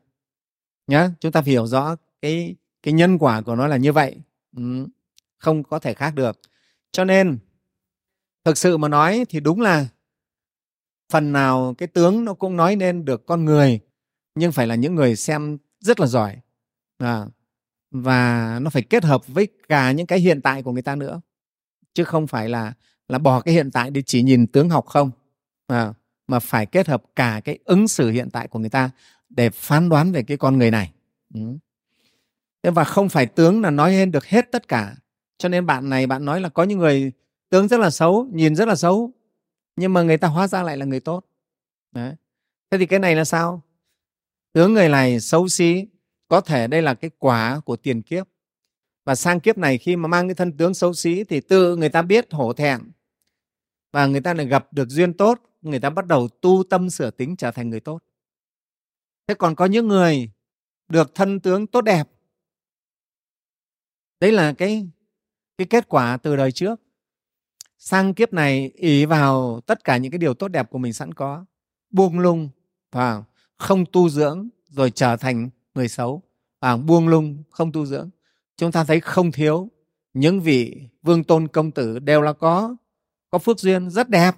Nhá 0.88 1.10
chúng 1.20 1.32
ta 1.32 1.42
phải 1.42 1.52
hiểu 1.52 1.68
rõ 1.68 1.96
cái 2.22 2.56
cái 2.84 2.94
nhân 2.94 3.18
quả 3.18 3.42
của 3.42 3.56
nó 3.56 3.68
là 3.68 3.78
như 3.78 3.94
vậy. 3.94 4.18
Ừ, 4.58 4.88
không 5.38 5.64
có 5.64 5.80
thể 5.80 5.94
khác 5.94 6.16
được. 6.16 6.40
Cho 6.92 7.06
nên 7.06 7.38
thực 8.46 8.58
sự 8.58 8.78
mà 8.78 8.88
nói 8.88 9.26
thì 9.30 9.40
đúng 9.40 9.62
là 9.62 9.88
phần 11.12 11.32
nào 11.32 11.76
cái 11.78 11.88
tướng 11.88 12.26
nó 12.26 12.34
cũng 12.34 12.58
nói 12.58 12.76
nên 12.76 13.06
được 13.06 13.26
con 13.26 13.46
người 13.46 13.80
nhưng 14.36 14.52
phải 14.52 14.68
là 14.68 14.76
những 14.76 14.96
người 14.96 15.16
xem 15.16 15.58
rất 15.80 16.00
là 16.00 16.08
giỏi. 16.08 16.38
À, 16.98 17.26
và 17.92 18.60
nó 18.62 18.70
phải 18.70 18.82
kết 18.82 19.04
hợp 19.04 19.28
với 19.28 19.48
cả 19.68 19.92
những 19.92 20.08
cái 20.08 20.20
hiện 20.20 20.42
tại 20.42 20.64
của 20.64 20.72
người 20.72 20.82
ta 20.82 20.96
nữa 20.96 21.22
chứ 21.94 22.04
không 22.04 22.28
phải 22.28 22.50
là 22.50 22.74
là 23.12 23.18
bỏ 23.18 23.42
cái 23.42 23.54
hiện 23.54 23.72
tại 23.72 23.90
đi 23.90 24.02
chỉ 24.06 24.24
nhìn 24.24 24.48
tướng 24.48 24.70
học 24.70 24.86
không 24.86 25.12
à, 25.68 25.94
mà 26.28 26.40
phải 26.40 26.66
kết 26.66 26.88
hợp 26.88 27.04
cả 27.16 27.42
cái 27.44 27.60
ứng 27.66 27.88
xử 27.88 28.10
hiện 28.10 28.30
tại 28.30 28.48
của 28.48 28.60
người 28.60 28.70
ta 28.70 28.90
để 29.30 29.50
phán 29.50 29.90
đoán 29.90 30.12
về 30.12 30.24
cái 30.24 30.38
con 30.38 30.58
người 30.58 30.72
này. 30.72 30.92
Ừ. 31.34 31.42
thế 32.64 32.72
và 32.72 32.84
không 32.84 33.10
phải 33.10 33.26
tướng 33.26 33.62
là 33.62 33.70
nói 33.70 33.92
lên 33.92 34.12
được 34.12 34.26
hết 34.26 34.52
tất 34.52 34.68
cả. 34.68 34.96
Cho 35.38 35.50
nên 35.50 35.66
bạn 35.66 35.90
này 35.90 36.08
bạn 36.08 36.26
nói 36.26 36.42
là 36.42 36.50
có 36.50 36.64
những 36.64 36.80
người 36.80 37.12
tướng 37.50 37.68
rất 37.68 37.80
là 37.80 37.90
xấu 37.90 38.28
nhìn 38.32 38.56
rất 38.56 38.68
là 38.68 38.76
xấu 38.76 39.12
nhưng 39.76 39.94
mà 39.94 40.02
người 40.02 40.18
ta 40.18 40.28
hóa 40.28 40.48
ra 40.48 40.64
lại 40.64 40.78
là 40.78 40.86
người 40.86 41.00
tốt. 41.00 41.26
Đấy. 41.92 42.16
thế 42.72 42.78
thì 42.78 42.86
cái 42.86 43.00
này 43.00 43.16
là 43.16 43.26
sao? 43.26 43.62
Tướng 44.54 44.74
người 44.74 44.90
này 44.90 45.20
xấu 45.20 45.48
xí 45.48 45.88
có 46.28 46.42
thể 46.42 46.68
đây 46.68 46.82
là 46.82 46.94
cái 46.94 47.12
quả 47.20 47.62
của 47.66 47.76
tiền 47.76 48.02
kiếp. 48.02 48.28
Và 49.06 49.16
sang 49.16 49.40
kiếp 49.40 49.58
này 49.58 49.78
khi 49.78 49.96
mà 49.96 50.08
mang 50.08 50.28
cái 50.28 50.36
thân 50.36 50.58
tướng 50.58 50.74
xấu 50.74 50.94
xí 50.94 51.24
thì 51.24 51.42
tự 51.42 51.76
người 51.76 51.90
ta 51.90 52.02
biết 52.02 52.28
hổ 52.32 52.54
thẹn 52.54 52.82
và 53.92 54.06
người 54.06 54.22
ta 54.22 54.34
lại 54.34 54.46
gặp 54.46 54.74
được 54.74 54.90
duyên 54.90 55.14
tốt, 55.14 55.42
người 55.62 55.80
ta 55.80 55.90
bắt 55.90 56.08
đầu 56.08 56.28
tu 56.28 56.64
tâm 56.70 56.90
sửa 56.90 57.12
tính 57.12 57.36
trở 57.36 57.52
thành 57.52 57.70
người 57.70 57.80
tốt. 57.80 58.04
Thế 59.28 59.36
còn 59.36 59.56
có 59.56 59.66
những 59.66 59.88
người 59.88 60.32
được 60.90 61.16
thân 61.16 61.40
tướng 61.40 61.68
tốt 61.68 61.82
đẹp. 61.82 62.10
Đấy 64.20 64.32
là 64.32 64.54
cái 64.54 64.88
cái 65.58 65.68
kết 65.68 65.90
quả 65.90 66.18
từ 66.18 66.36
đời 66.36 66.52
trước. 66.52 66.82
Sang 67.78 68.14
kiếp 68.14 68.34
này, 68.34 68.72
ỷ 68.76 69.06
vào 69.06 69.62
tất 69.66 69.84
cả 69.84 69.98
những 69.98 70.12
cái 70.12 70.20
điều 70.20 70.34
tốt 70.34 70.48
đẹp 70.48 70.70
của 70.70 70.78
mình 70.78 70.94
sẵn 70.94 71.14
có, 71.14 71.46
buông 71.90 72.20
lung 72.20 72.50
và 72.92 73.24
không 73.58 73.86
tu 73.92 74.10
dưỡng 74.10 74.50
rồi 74.68 74.92
trở 74.92 75.18
thành 75.18 75.50
người 75.76 75.88
xấu. 75.88 76.22
Và 76.60 76.78
buông 76.78 77.08
lung, 77.08 77.44
không 77.50 77.72
tu 77.72 77.86
dưỡng. 77.86 78.10
Chúng 78.58 78.72
ta 78.72 78.84
thấy 78.84 79.00
không 79.00 79.32
thiếu 79.32 79.70
những 80.14 80.42
vị 80.42 80.82
vương 81.02 81.24
tôn 81.24 81.48
công 81.48 81.72
tử 81.72 82.00
đều 82.00 82.22
là 82.22 82.34
có 82.34 82.76
có 83.32 83.38
phước 83.38 83.60
duyên 83.60 83.90
rất 83.90 84.10
đẹp 84.10 84.36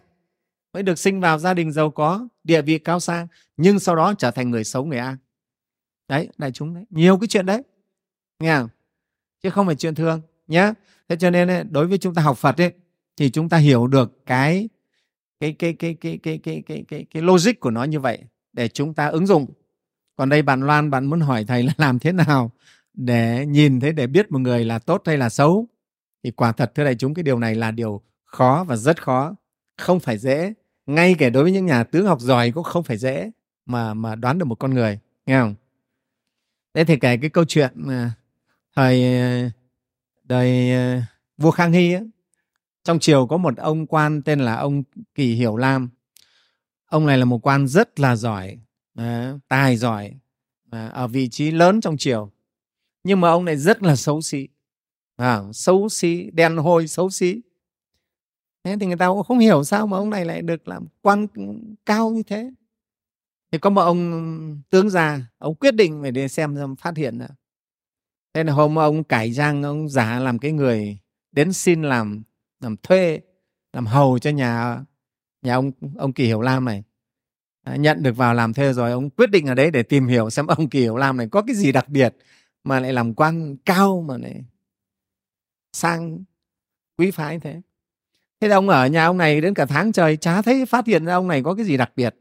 mới 0.73 0.83
được 0.83 0.99
sinh 0.99 1.21
vào 1.21 1.39
gia 1.39 1.53
đình 1.53 1.71
giàu 1.71 1.91
có 1.91 2.27
địa 2.43 2.61
vị 2.61 2.79
cao 2.79 2.99
sang 2.99 3.27
nhưng 3.57 3.79
sau 3.79 3.95
đó 3.95 4.13
trở 4.17 4.31
thành 4.31 4.51
người 4.51 4.63
xấu 4.63 4.85
người 4.85 4.99
ác 4.99 5.17
đấy 6.07 6.29
đại 6.37 6.51
chúng 6.51 6.73
đấy 6.73 6.85
nhiều 6.89 7.17
cái 7.17 7.27
chuyện 7.27 7.45
đấy. 7.45 7.63
Nghe 8.39 8.57
không? 8.57 8.69
Chứ 9.43 9.49
không 9.49 9.65
phải 9.65 9.75
chuyện 9.75 9.95
thường 9.95 10.21
nhé 10.47 10.73
thế 11.09 11.15
cho 11.19 11.29
nên 11.29 11.67
đối 11.71 11.87
với 11.87 11.97
chúng 11.97 12.13
ta 12.13 12.21
học 12.21 12.37
phật 12.37 12.61
ấy 12.61 12.71
thì 13.17 13.29
chúng 13.29 13.49
ta 13.49 13.57
hiểu 13.57 13.87
được 13.87 14.25
cái 14.25 14.69
cái 15.39 15.53
cái 15.53 15.73
cái 15.73 15.95
cái 16.01 16.19
cái 16.23 16.39
cái 16.43 16.63
cái 16.65 16.83
cái, 16.87 17.05
cái 17.13 17.23
logic 17.23 17.59
của 17.59 17.71
nó 17.71 17.83
như 17.83 17.99
vậy 17.99 18.19
để 18.53 18.67
chúng 18.67 18.93
ta 18.93 19.07
ứng 19.07 19.27
dụng. 19.27 19.45
Còn 20.15 20.29
đây 20.29 20.41
bạn 20.41 20.61
loan 20.61 20.89
bạn 20.89 21.05
muốn 21.05 21.19
hỏi 21.19 21.45
thầy 21.47 21.63
là 21.63 21.73
làm 21.77 21.99
thế 21.99 22.11
nào 22.11 22.51
để 22.93 23.45
nhìn 23.45 23.79
thấy 23.79 23.91
để 23.91 24.07
biết 24.07 24.31
một 24.31 24.39
người 24.39 24.65
là 24.65 24.79
tốt 24.79 25.01
hay 25.05 25.17
là 25.17 25.29
xấu? 25.29 25.67
Thì 26.23 26.31
quả 26.31 26.51
thật 26.51 26.71
thưa 26.75 26.83
đại 26.83 26.95
chúng 26.95 27.13
cái 27.13 27.23
điều 27.23 27.39
này 27.39 27.55
là 27.55 27.71
điều 27.71 28.01
khó 28.33 28.65
và 28.67 28.75
rất 28.75 29.03
khó. 29.03 29.35
Không 29.77 29.99
phải 29.99 30.17
dễ. 30.17 30.53
Ngay 30.85 31.15
kể 31.19 31.29
đối 31.29 31.43
với 31.43 31.51
những 31.51 31.65
nhà 31.65 31.83
tướng 31.83 32.05
học 32.05 32.21
giỏi 32.21 32.51
cũng 32.51 32.63
không 32.63 32.83
phải 32.83 32.97
dễ 32.97 33.31
mà 33.65 33.93
mà 33.93 34.15
đoán 34.15 34.39
được 34.39 34.45
một 34.45 34.55
con 34.55 34.73
người 34.73 34.99
nghe 35.25 35.39
không? 35.39 35.55
Thế 36.73 36.83
thì 36.83 36.97
kể 36.99 37.17
cái 37.17 37.29
câu 37.29 37.45
chuyện 37.45 37.87
à, 37.89 38.11
thời 38.75 39.17
à, 39.17 39.51
đời 40.23 40.71
à, 40.71 41.07
vua 41.37 41.51
khang 41.51 41.71
hy 41.71 41.93
ấy, 41.93 42.09
trong 42.83 42.99
triều 42.99 43.27
có 43.27 43.37
một 43.37 43.57
ông 43.57 43.87
quan 43.87 44.21
tên 44.21 44.39
là 44.39 44.55
ông 44.55 44.83
kỳ 45.15 45.33
hiểu 45.33 45.55
lam. 45.57 45.89
Ông 46.85 47.05
này 47.05 47.17
là 47.17 47.25
một 47.25 47.47
quan 47.47 47.67
rất 47.67 47.99
là 47.99 48.15
giỏi 48.15 48.57
tài 49.47 49.77
giỏi 49.77 50.13
ở 50.71 51.07
vị 51.07 51.29
trí 51.29 51.51
lớn 51.51 51.81
trong 51.81 51.97
triều. 51.97 52.31
Nhưng 53.03 53.21
mà 53.21 53.29
ông 53.29 53.45
này 53.45 53.57
rất 53.57 53.83
là 53.83 53.95
xấu 53.95 54.21
xí. 54.21 54.47
À, 55.15 55.41
xấu 55.53 55.89
xí 55.89 56.29
đen 56.33 56.57
hôi 56.57 56.87
xấu 56.87 57.09
xí 57.09 57.41
thế 58.63 58.77
thì 58.79 58.85
người 58.85 58.95
ta 58.95 59.07
cũng 59.07 59.23
không 59.23 59.39
hiểu 59.39 59.63
sao 59.63 59.87
mà 59.87 59.97
ông 59.97 60.09
này 60.09 60.25
lại 60.25 60.41
được 60.41 60.67
làm 60.67 60.85
quan 61.01 61.27
cao 61.85 62.09
như 62.09 62.23
thế. 62.23 62.51
Thì 63.51 63.59
có 63.59 63.69
một 63.69 63.81
ông 63.81 64.61
tướng 64.69 64.89
già 64.89 65.21
ông 65.37 65.55
quyết 65.55 65.75
định 65.75 66.01
phải 66.01 66.11
đi 66.11 66.27
xem 66.27 66.55
xem 66.55 66.75
phát 66.75 66.97
hiện 66.97 67.17
nữa. 67.17 67.27
thế 68.33 68.43
là 68.43 68.53
hôm 68.53 68.79
ông 68.79 69.03
cải 69.03 69.33
trang 69.35 69.63
ông 69.63 69.89
giả 69.89 70.19
làm 70.19 70.39
cái 70.39 70.51
người 70.51 70.97
đến 71.31 71.53
xin 71.53 71.81
làm 71.81 72.23
làm 72.59 72.77
thuê 72.77 73.21
làm 73.73 73.85
hầu 73.85 74.19
cho 74.19 74.29
nhà 74.29 74.83
nhà 75.41 75.55
ông 75.55 75.71
ông 75.97 76.13
kỳ 76.13 76.25
hiểu 76.25 76.41
lam 76.41 76.65
này. 76.65 76.83
À, 77.63 77.75
nhận 77.75 78.03
được 78.03 78.17
vào 78.17 78.33
làm 78.33 78.53
thuê 78.53 78.73
rồi 78.73 78.91
ông 78.91 79.09
quyết 79.09 79.29
định 79.29 79.47
ở 79.47 79.53
đấy 79.55 79.71
để 79.71 79.83
tìm 79.83 80.07
hiểu 80.07 80.29
xem 80.29 80.47
ông 80.47 80.69
kỳ 80.69 80.79
hiểu 80.79 80.97
lam 80.97 81.17
này 81.17 81.27
có 81.31 81.41
cái 81.41 81.55
gì 81.55 81.71
đặc 81.71 81.89
biệt 81.89 82.15
mà 82.63 82.79
lại 82.79 82.93
làm 82.93 83.13
quan 83.13 83.57
cao 83.65 84.01
mà 84.01 84.17
lại 84.17 84.43
sang 85.73 86.23
quý 86.97 87.11
phái 87.11 87.39
thế 87.39 87.61
thế 88.43 88.49
là 88.49 88.55
ông 88.55 88.69
ở 88.69 88.87
nhà 88.87 89.05
ông 89.05 89.17
này 89.17 89.41
đến 89.41 89.53
cả 89.53 89.65
tháng 89.65 89.91
trời 89.91 90.17
chả 90.17 90.41
thấy 90.41 90.65
phát 90.65 90.87
hiện 90.87 91.05
ra 91.05 91.13
ông 91.13 91.27
này 91.27 91.43
có 91.43 91.55
cái 91.55 91.65
gì 91.65 91.77
đặc 91.77 91.91
biệt. 91.95 92.15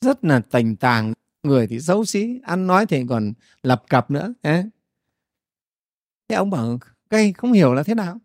Rất 0.00 0.24
là 0.24 0.40
tình 0.50 0.76
tàng, 0.76 1.12
người 1.42 1.66
thì 1.66 1.80
xấu 1.80 2.04
xí, 2.04 2.40
ăn 2.44 2.66
nói 2.66 2.86
thì 2.86 3.04
còn 3.08 3.32
lập 3.62 3.84
cập 3.88 4.10
nữa 4.10 4.34
thế 4.42 6.36
ông 6.36 6.50
bảo, 6.50 6.78
cây, 7.08 7.32
không 7.32 7.52
hiểu 7.52 7.74
là 7.74 7.82
thế 7.82 7.94
nào? 7.94 8.18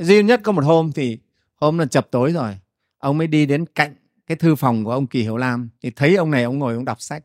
Duy 0.00 0.22
nhất 0.22 0.40
có 0.44 0.52
một 0.52 0.64
hôm 0.64 0.92
thì, 0.92 1.18
hôm 1.54 1.78
là 1.78 1.86
chập 1.86 2.08
tối 2.10 2.32
rồi, 2.32 2.58
ông 2.98 3.18
mới 3.18 3.26
đi 3.26 3.46
đến 3.46 3.66
cạnh 3.66 3.94
cái 4.26 4.36
thư 4.36 4.54
phòng 4.54 4.84
của 4.84 4.90
ông 4.90 5.06
kỳ 5.06 5.22
hiểu 5.22 5.36
lam 5.36 5.68
thì 5.82 5.90
thấy 5.90 6.16
ông 6.16 6.30
này 6.30 6.42
ông 6.42 6.58
ngồi 6.58 6.74
ông 6.74 6.84
đọc 6.84 7.00
sách. 7.00 7.24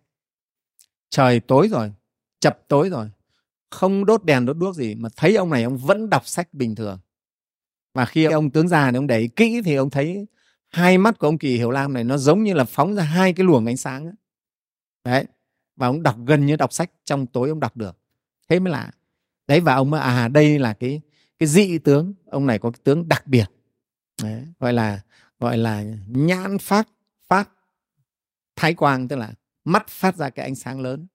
Trời 1.10 1.40
tối 1.40 1.68
rồi, 1.68 1.92
chập 2.40 2.60
tối 2.68 2.90
rồi, 2.90 3.10
không 3.70 4.06
đốt 4.06 4.24
đèn 4.26 4.46
đốt 4.46 4.58
đuốc 4.58 4.76
gì 4.76 4.96
mà 4.96 5.10
thấy 5.16 5.36
ông 5.36 5.50
này 5.50 5.64
ông 5.64 5.78
vẫn 5.78 6.10
đọc 6.10 6.28
sách 6.28 6.54
bình 6.54 6.76
thường 6.76 7.00
và 8.00 8.06
khi 8.06 8.26
ông 8.26 8.50
tướng 8.50 8.68
già 8.68 8.92
này 8.92 8.98
ông 8.98 9.08
để 9.08 9.28
kỹ 9.36 9.62
thì 9.66 9.76
ông 9.76 9.90
thấy 9.90 10.28
hai 10.68 10.98
mắt 10.98 11.20
của 11.20 11.28
ông 11.28 11.38
kỳ 11.38 11.58
hiểu 11.58 11.72
lam 11.72 11.94
này 11.94 12.04
nó 12.04 12.18
giống 12.18 12.44
như 12.44 12.54
là 12.54 12.64
phóng 12.64 12.96
ra 12.96 13.04
hai 13.04 13.34
cái 13.34 13.46
luồng 13.46 13.66
ánh 13.66 13.78
sáng 13.78 14.12
đấy 15.04 15.26
và 15.76 15.88
ông 15.88 16.04
đọc 16.04 16.16
gần 16.26 16.46
như 16.46 16.56
đọc 16.56 16.74
sách 16.74 16.92
trong 17.06 17.28
tối 17.28 17.50
ông 17.50 17.60
đọc 17.60 17.78
được. 17.78 17.98
Thế 18.50 18.60
mới 18.60 18.72
lạ. 18.72 18.92
Đấy 19.48 19.60
và 19.60 19.76
ông 19.76 19.90
mới 19.90 20.02
à 20.02 20.28
đây 20.28 20.60
là 20.60 20.74
cái 20.74 21.02
cái 21.40 21.48
dị 21.48 21.78
tướng 21.78 22.14
ông 22.26 22.46
này 22.46 22.60
có 22.60 22.72
cái 22.72 22.80
tướng 22.84 23.08
đặc 23.08 23.28
biệt. 23.28 23.46
Đấy, 24.24 24.44
gọi 24.60 24.74
là 24.74 25.02
gọi 25.40 25.58
là 25.58 25.84
nhãn 26.08 26.58
phát 26.58 26.88
phát 27.28 27.50
thái 28.56 28.74
quang 28.74 29.08
tức 29.08 29.16
là 29.16 29.34
mắt 29.64 29.88
phát 29.88 30.16
ra 30.16 30.30
cái 30.30 30.46
ánh 30.46 30.56
sáng 30.56 30.80
lớn. 30.80 31.08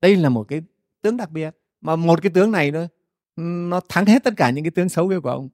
Đây 0.00 0.16
là 0.16 0.28
một 0.28 0.44
cái 0.48 0.62
tướng 1.02 1.16
đặc 1.16 1.30
biệt 1.30 1.56
mà 1.80 1.96
một 1.96 2.22
cái 2.22 2.30
tướng 2.34 2.50
này 2.50 2.72
thôi 2.72 2.88
nó 3.70 3.80
thắng 3.88 4.06
hết 4.06 4.24
tất 4.24 4.34
cả 4.36 4.50
những 4.50 4.64
cái 4.64 4.70
tướng 4.70 4.88
xấu 4.88 5.08
kia 5.08 5.20
của 5.20 5.30
ông 5.30 5.48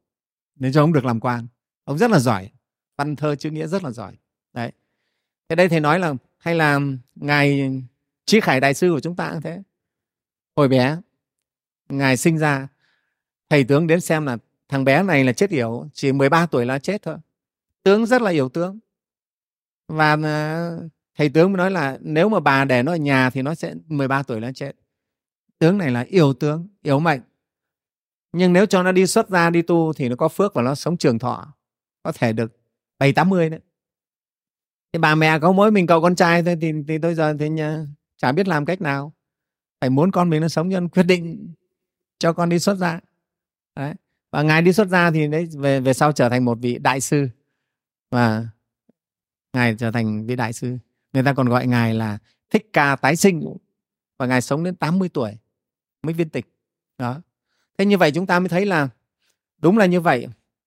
nên 0.57 0.73
cho 0.73 0.83
ông 0.83 0.93
được 0.93 1.05
làm 1.05 1.21
quan, 1.21 1.47
ông 1.85 1.99
rất 1.99 2.11
là 2.11 2.19
giỏi. 2.19 2.51
Văn 2.97 3.17
thơ, 3.17 3.35
chữ 3.35 3.51
nghĩa 3.51 3.67
rất 3.67 3.85
là 3.85 3.91
giỏi. 3.91 4.17
Đấy. 4.53 4.73
Thế 5.49 5.57
đây 5.57 5.69
thầy 5.69 5.81
nói 5.81 5.99
là 5.99 6.15
hay 6.39 6.55
là 6.55 6.81
ngài 7.15 7.73
trí 8.25 8.41
khải 8.41 8.61
đại 8.61 8.75
sư 8.75 8.91
của 8.91 9.01
chúng 9.01 9.17
ta 9.17 9.31
cũng 9.33 9.41
thế. 9.41 9.63
Hồi 10.57 10.69
bé, 10.69 10.97
ngài 11.89 12.17
sinh 12.17 12.39
ra, 12.39 12.69
thầy 13.51 13.65
tướng 13.65 13.87
đến 13.87 14.01
xem 14.01 14.27
là 14.27 14.37
thằng 14.69 14.85
bé 14.85 15.03
này 15.03 15.25
là 15.25 15.33
chết 15.33 15.51
yểu, 15.51 15.89
chỉ 15.93 16.13
13 16.13 16.47
tuổi 16.47 16.67
là 16.67 16.79
chết 16.79 17.03
thôi. 17.03 17.17
Tướng 17.83 18.07
rất 18.07 18.23
là 18.23 18.31
yếu 18.31 18.49
tướng. 18.49 18.79
Và 19.89 20.17
à, 20.25 20.71
thầy 21.15 21.29
tướng 21.29 21.53
mới 21.53 21.59
nói 21.59 21.71
là 21.71 21.99
nếu 22.01 22.29
mà 22.29 22.41
bà 22.41 22.65
để 22.65 22.83
nó 22.83 22.93
ở 22.93 22.97
nhà 22.97 23.31
thì 23.31 23.43
nó 23.43 23.55
sẽ 23.55 23.75
13 23.87 24.23
tuổi 24.23 24.41
nó 24.41 24.53
chết. 24.55 24.73
Tướng 25.59 25.79
này 25.79 25.91
là 25.91 26.01
yếu 26.01 26.35
tướng 26.35 26.69
yếu 26.83 27.01
mệnh 27.01 27.21
nhưng 28.37 28.53
nếu 28.53 28.67
cho 28.67 28.83
nó 28.83 28.93
đi 28.93 29.07
xuất 29.07 29.29
ra 29.29 29.51
đi 29.51 29.63
tu 29.63 29.93
thì 29.93 30.09
nó 30.09 30.17
có 30.17 30.29
phước 30.29 30.55
và 30.55 30.63
nó 30.63 30.75
sống 30.75 30.97
trường 30.97 31.19
thọ. 31.19 31.55
Có 32.03 32.13
thể 32.13 32.33
được 32.33 32.53
bảy 32.99 33.13
tám 33.13 33.29
mươi 33.29 33.51
đấy 33.51 33.61
thì 34.93 35.01
bà 35.01 35.15
mẹ 35.15 35.39
có 35.39 35.53
mỗi 35.53 35.71
mình 35.71 35.87
cậu 35.87 36.01
con 36.01 36.17
trai 36.17 36.43
thôi 36.43 36.57
thì, 36.61 36.73
thì 36.89 36.99
tôi 36.99 37.15
giờ 37.15 37.37
thì 37.39 37.49
nhà, 37.49 37.87
chả 38.17 38.33
biết 38.33 38.49
làm 38.49 38.65
cách 38.65 38.81
nào. 38.81 39.13
Phải 39.81 39.91
muốn 39.91 40.11
con 40.11 40.31
mình 40.31 40.41
nó 40.41 40.49
sống 40.49 40.71
cho 40.71 40.81
nên 40.81 40.89
quyết 40.89 41.03
định 41.03 41.55
cho 42.19 42.33
con 42.33 42.49
đi 42.49 42.59
xuất 42.59 42.75
gia 42.75 43.01
đấy. 43.77 43.95
và 44.33 44.43
ngài 44.43 44.63
đi 44.63 44.73
xuất 44.73 44.89
gia 44.89 45.11
thì 45.11 45.29
đấy 45.29 45.49
về 45.53 45.81
về 45.81 45.93
sau 45.93 46.13
trở 46.13 46.29
thành 46.29 46.45
một 46.45 46.59
vị 46.61 46.79
đại 46.79 47.01
sư. 47.01 47.29
Và 48.11 48.47
ngài 49.53 49.75
trở 49.79 49.91
thành 49.91 50.27
vị 50.27 50.37
đại 50.37 50.53
sư. 50.53 50.79
Người 51.13 51.23
ta 51.23 51.33
còn 51.33 51.49
gọi 51.49 51.67
ngài 51.67 51.95
là 51.95 52.19
thích 52.51 52.71
ca 52.73 52.97
tái 52.97 53.17
sinh. 53.17 53.57
Và 54.19 54.27
ngài 54.27 54.41
sống 54.41 54.65
đến 54.65 54.75
80 54.75 55.09
tuổi 55.09 55.39
mới 56.03 56.15
viên 56.15 56.29
tịch. 56.29 56.47
Đó 56.99 57.21
thế 57.79 57.87
như 57.87 57.99
vậy 57.99 58.11
chúng 58.15 58.27
ta 58.27 58.39
mới 58.39 58.49
thấy 58.49 58.67
là 58.67 58.89
đúng 59.59 59.79
là 59.79 59.87
như 59.87 60.01
vậy. 60.01 60.27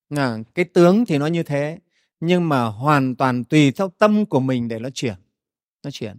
À, 0.09 0.37
cái 0.55 0.65
tướng 0.65 1.05
thì 1.05 1.17
nó 1.17 1.27
như 1.27 1.43
thế 1.43 1.79
nhưng 2.19 2.49
mà 2.49 2.65
hoàn 2.65 3.15
toàn 3.15 3.43
tùy 3.43 3.71
theo 3.71 3.89
tâm 3.97 4.25
của 4.25 4.39
mình 4.39 4.67
để 4.67 4.79
nó 4.79 4.89
chuyển 4.89 5.15
nó 5.83 5.91
chuyển. 5.91 6.17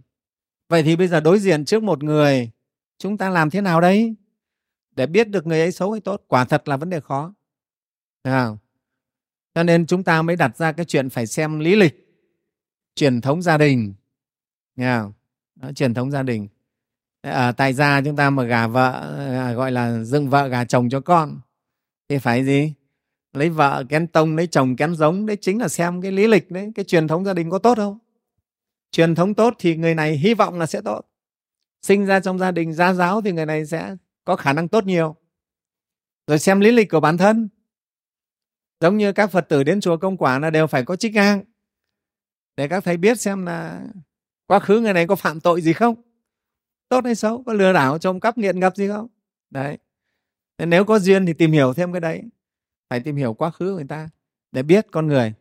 Vậy 0.69 0.83
thì 0.83 0.95
bây 0.95 1.07
giờ 1.07 1.19
đối 1.19 1.39
diện 1.39 1.65
trước 1.65 1.83
một 1.83 2.03
người 2.03 2.51
chúng 2.97 3.17
ta 3.17 3.29
làm 3.29 3.49
thế 3.49 3.61
nào 3.61 3.81
đấy 3.81 4.15
để 4.95 5.05
biết 5.05 5.29
được 5.29 5.47
người 5.47 5.59
ấy 5.59 5.71
xấu 5.71 5.91
hay 5.91 6.01
tốt 6.01 6.23
quả 6.27 6.45
thật 6.45 6.67
là 6.67 6.77
vấn 6.77 6.89
đề 6.89 6.99
khó. 6.99 7.33
À, 8.23 8.49
cho 9.55 9.63
nên 9.63 9.85
chúng 9.85 10.03
ta 10.03 10.21
mới 10.21 10.35
đặt 10.35 10.57
ra 10.57 10.71
cái 10.71 10.85
chuyện 10.85 11.09
phải 11.09 11.27
xem 11.27 11.59
lý 11.59 11.75
lịch 11.75 11.95
truyền 12.95 13.21
thống 13.21 13.41
gia 13.41 13.57
đình. 13.57 13.93
Nghe 14.75 14.99
không? 14.99 15.13
Đó, 15.55 15.71
truyền 15.71 15.93
thống 15.93 16.11
gia 16.11 16.23
đình 16.23 16.47
ở 17.21 17.51
tại 17.51 17.73
gia 17.73 18.01
chúng 18.01 18.15
ta 18.15 18.29
mà 18.29 18.43
gà 18.43 18.67
vợ 18.67 19.17
à, 19.17 19.53
gọi 19.53 19.71
là 19.71 20.03
dựng 20.03 20.29
vợ 20.29 20.47
gà 20.47 20.65
chồng 20.65 20.89
cho 20.89 20.99
con, 20.99 21.39
thì 22.09 22.17
phải 22.17 22.45
gì? 22.45 22.73
Lấy 23.33 23.49
vợ 23.49 23.83
kén 23.89 24.07
tông, 24.07 24.35
lấy 24.35 24.47
chồng 24.47 24.75
kén 24.75 24.95
giống, 24.95 25.25
đấy 25.25 25.37
chính 25.41 25.61
là 25.61 25.67
xem 25.67 26.01
cái 26.01 26.11
lý 26.11 26.27
lịch 26.27 26.51
đấy, 26.51 26.71
cái 26.75 26.85
truyền 26.85 27.07
thống 27.07 27.25
gia 27.25 27.33
đình 27.33 27.49
có 27.49 27.59
tốt 27.59 27.77
không? 27.77 27.99
Truyền 28.91 29.15
thống 29.15 29.33
tốt 29.33 29.55
thì 29.59 29.75
người 29.75 29.95
này 29.95 30.17
hy 30.17 30.33
vọng 30.33 30.59
là 30.59 30.65
sẽ 30.65 30.81
tốt. 30.81 31.01
Sinh 31.81 32.05
ra 32.05 32.19
trong 32.19 32.39
gia 32.39 32.51
đình 32.51 32.73
gia 32.73 32.93
giáo 32.93 33.21
thì 33.21 33.31
người 33.31 33.45
này 33.45 33.65
sẽ 33.65 33.95
có 34.25 34.35
khả 34.35 34.53
năng 34.53 34.67
tốt 34.67 34.85
nhiều. 34.85 35.15
Rồi 36.27 36.39
xem 36.39 36.59
lý 36.59 36.71
lịch 36.71 36.89
của 36.89 36.99
bản 36.99 37.17
thân. 37.17 37.49
Giống 38.79 38.97
như 38.97 39.13
các 39.13 39.31
phật 39.31 39.49
tử 39.49 39.63
đến 39.63 39.81
chùa 39.81 39.97
công 39.97 40.17
quả 40.17 40.39
là 40.39 40.49
đều 40.49 40.67
phải 40.67 40.85
có 40.85 40.95
trích 40.95 41.13
ngang 41.13 41.43
để 42.57 42.67
các 42.67 42.83
thầy 42.83 42.97
biết 42.97 43.19
xem 43.19 43.45
là 43.45 43.87
quá 44.47 44.59
khứ 44.59 44.79
người 44.79 44.93
này 44.93 45.07
có 45.07 45.15
phạm 45.15 45.39
tội 45.39 45.61
gì 45.61 45.73
không? 45.73 45.95
Tốt 46.91 47.05
hay 47.05 47.15
xấu, 47.15 47.43
có 47.43 47.53
lừa 47.53 47.73
đảo 47.73 47.97
trộm 47.97 48.19
cắp 48.19 48.37
nghiện 48.37 48.59
ngập 48.59 48.75
gì 48.75 48.87
không? 48.87 49.07
Đấy. 49.49 49.77
Nên 50.57 50.69
nếu 50.69 50.85
có 50.85 50.99
duyên 50.99 51.25
thì 51.25 51.33
tìm 51.33 51.51
hiểu 51.51 51.73
thêm 51.73 51.93
cái 51.93 52.01
đấy. 52.01 52.21
Phải 52.89 52.99
tìm 52.99 53.15
hiểu 53.15 53.33
quá 53.33 53.51
khứ 53.51 53.69
của 53.69 53.75
người 53.75 53.87
ta 53.89 54.09
để 54.51 54.63
biết 54.63 54.87
con 54.91 55.07
người. 55.07 55.33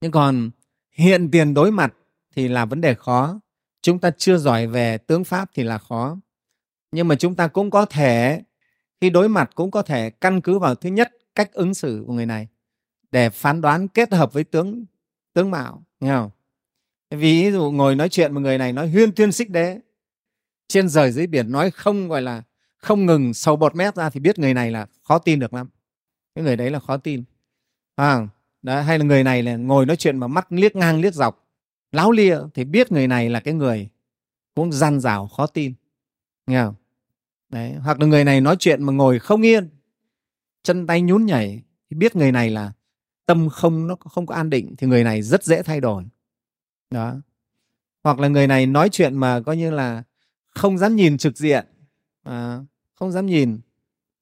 Nhưng 0.00 0.10
còn 0.10 0.50
hiện 0.90 1.30
tiền 1.30 1.54
đối 1.54 1.70
mặt 1.70 1.94
thì 2.36 2.48
là 2.48 2.64
vấn 2.64 2.80
đề 2.80 2.94
khó. 2.94 3.40
Chúng 3.82 3.98
ta 3.98 4.10
chưa 4.10 4.38
giỏi 4.38 4.66
về 4.66 4.98
tướng 4.98 5.24
pháp 5.24 5.50
thì 5.54 5.62
là 5.62 5.78
khó. 5.78 6.16
Nhưng 6.92 7.08
mà 7.08 7.14
chúng 7.14 7.34
ta 7.34 7.48
cũng 7.48 7.70
có 7.70 7.84
thể, 7.84 8.42
khi 9.00 9.10
đối 9.10 9.28
mặt 9.28 9.50
cũng 9.54 9.70
có 9.70 9.82
thể 9.82 10.10
căn 10.10 10.40
cứ 10.40 10.58
vào 10.58 10.74
thứ 10.74 10.90
nhất 10.90 11.12
cách 11.34 11.52
ứng 11.52 11.74
xử 11.74 12.04
của 12.06 12.12
người 12.12 12.26
này 12.26 12.48
để 13.10 13.30
phán 13.30 13.60
đoán 13.60 13.88
kết 13.88 14.12
hợp 14.12 14.32
với 14.32 14.44
tướng 14.44 14.84
tướng 15.32 15.50
mạo, 15.50 15.82
nghe 16.00 16.10
không? 16.10 16.30
Ví 17.10 17.52
dụ 17.52 17.70
ngồi 17.70 17.94
nói 17.94 18.08
chuyện 18.08 18.34
một 18.34 18.40
người 18.40 18.58
này 18.58 18.72
nói 18.72 18.88
huyên 18.88 19.12
thuyên 19.12 19.32
xích 19.32 19.50
đế 19.50 19.80
trên 20.72 20.88
rời 20.88 21.12
dưới 21.12 21.26
biển 21.26 21.52
nói 21.52 21.70
không 21.70 22.08
gọi 22.08 22.22
là 22.22 22.42
không 22.78 23.06
ngừng 23.06 23.34
sầu 23.34 23.56
bọt 23.56 23.74
mép 23.74 23.96
ra 23.96 24.10
thì 24.10 24.20
biết 24.20 24.38
người 24.38 24.54
này 24.54 24.70
là 24.70 24.86
khó 25.02 25.18
tin 25.18 25.38
được 25.38 25.54
lắm. 25.54 25.68
Cái 26.34 26.44
người 26.44 26.56
đấy 26.56 26.70
là 26.70 26.78
khó 26.78 26.96
tin. 26.96 27.24
À, 27.96 28.28
đó, 28.62 28.80
hay 28.80 28.98
là 28.98 29.04
người 29.04 29.24
này 29.24 29.42
là 29.42 29.56
ngồi 29.56 29.86
nói 29.86 29.96
chuyện 29.96 30.18
mà 30.18 30.26
mắt 30.26 30.46
liếc 30.50 30.76
ngang 30.76 31.00
liếc 31.00 31.14
dọc 31.14 31.48
láo 31.92 32.10
lia 32.10 32.38
thì 32.54 32.64
biết 32.64 32.92
người 32.92 33.08
này 33.08 33.30
là 33.30 33.40
cái 33.40 33.54
người 33.54 33.88
cũng 34.54 34.72
gian 34.72 35.00
rào 35.00 35.28
khó 35.28 35.46
tin. 35.46 35.74
Nghe 36.46 36.62
không? 36.62 36.74
Đấy. 37.48 37.74
hoặc 37.80 38.00
là 38.00 38.06
người 38.06 38.24
này 38.24 38.40
nói 38.40 38.56
chuyện 38.58 38.82
mà 38.82 38.92
ngồi 38.92 39.18
không 39.18 39.42
yên 39.42 39.68
chân 40.62 40.86
tay 40.86 41.02
nhún 41.02 41.26
nhảy 41.26 41.62
thì 41.90 41.96
biết 41.96 42.16
người 42.16 42.32
này 42.32 42.50
là 42.50 42.72
tâm 43.26 43.48
không 43.48 43.86
nó 43.86 43.96
không 43.96 44.26
có 44.26 44.34
an 44.34 44.50
định 44.50 44.74
thì 44.78 44.86
người 44.86 45.04
này 45.04 45.22
rất 45.22 45.44
dễ 45.44 45.62
thay 45.62 45.80
đổi. 45.80 46.04
Đó. 46.90 47.14
Hoặc 48.04 48.18
là 48.18 48.28
người 48.28 48.46
này 48.46 48.66
nói 48.66 48.88
chuyện 48.92 49.16
mà 49.16 49.40
coi 49.40 49.56
như 49.56 49.70
là 49.70 50.02
không 50.54 50.78
dám 50.78 50.96
nhìn 50.96 51.18
trực 51.18 51.36
diện. 51.36 51.66
À, 52.22 52.60
không 52.94 53.12
dám 53.12 53.26
nhìn. 53.26 53.60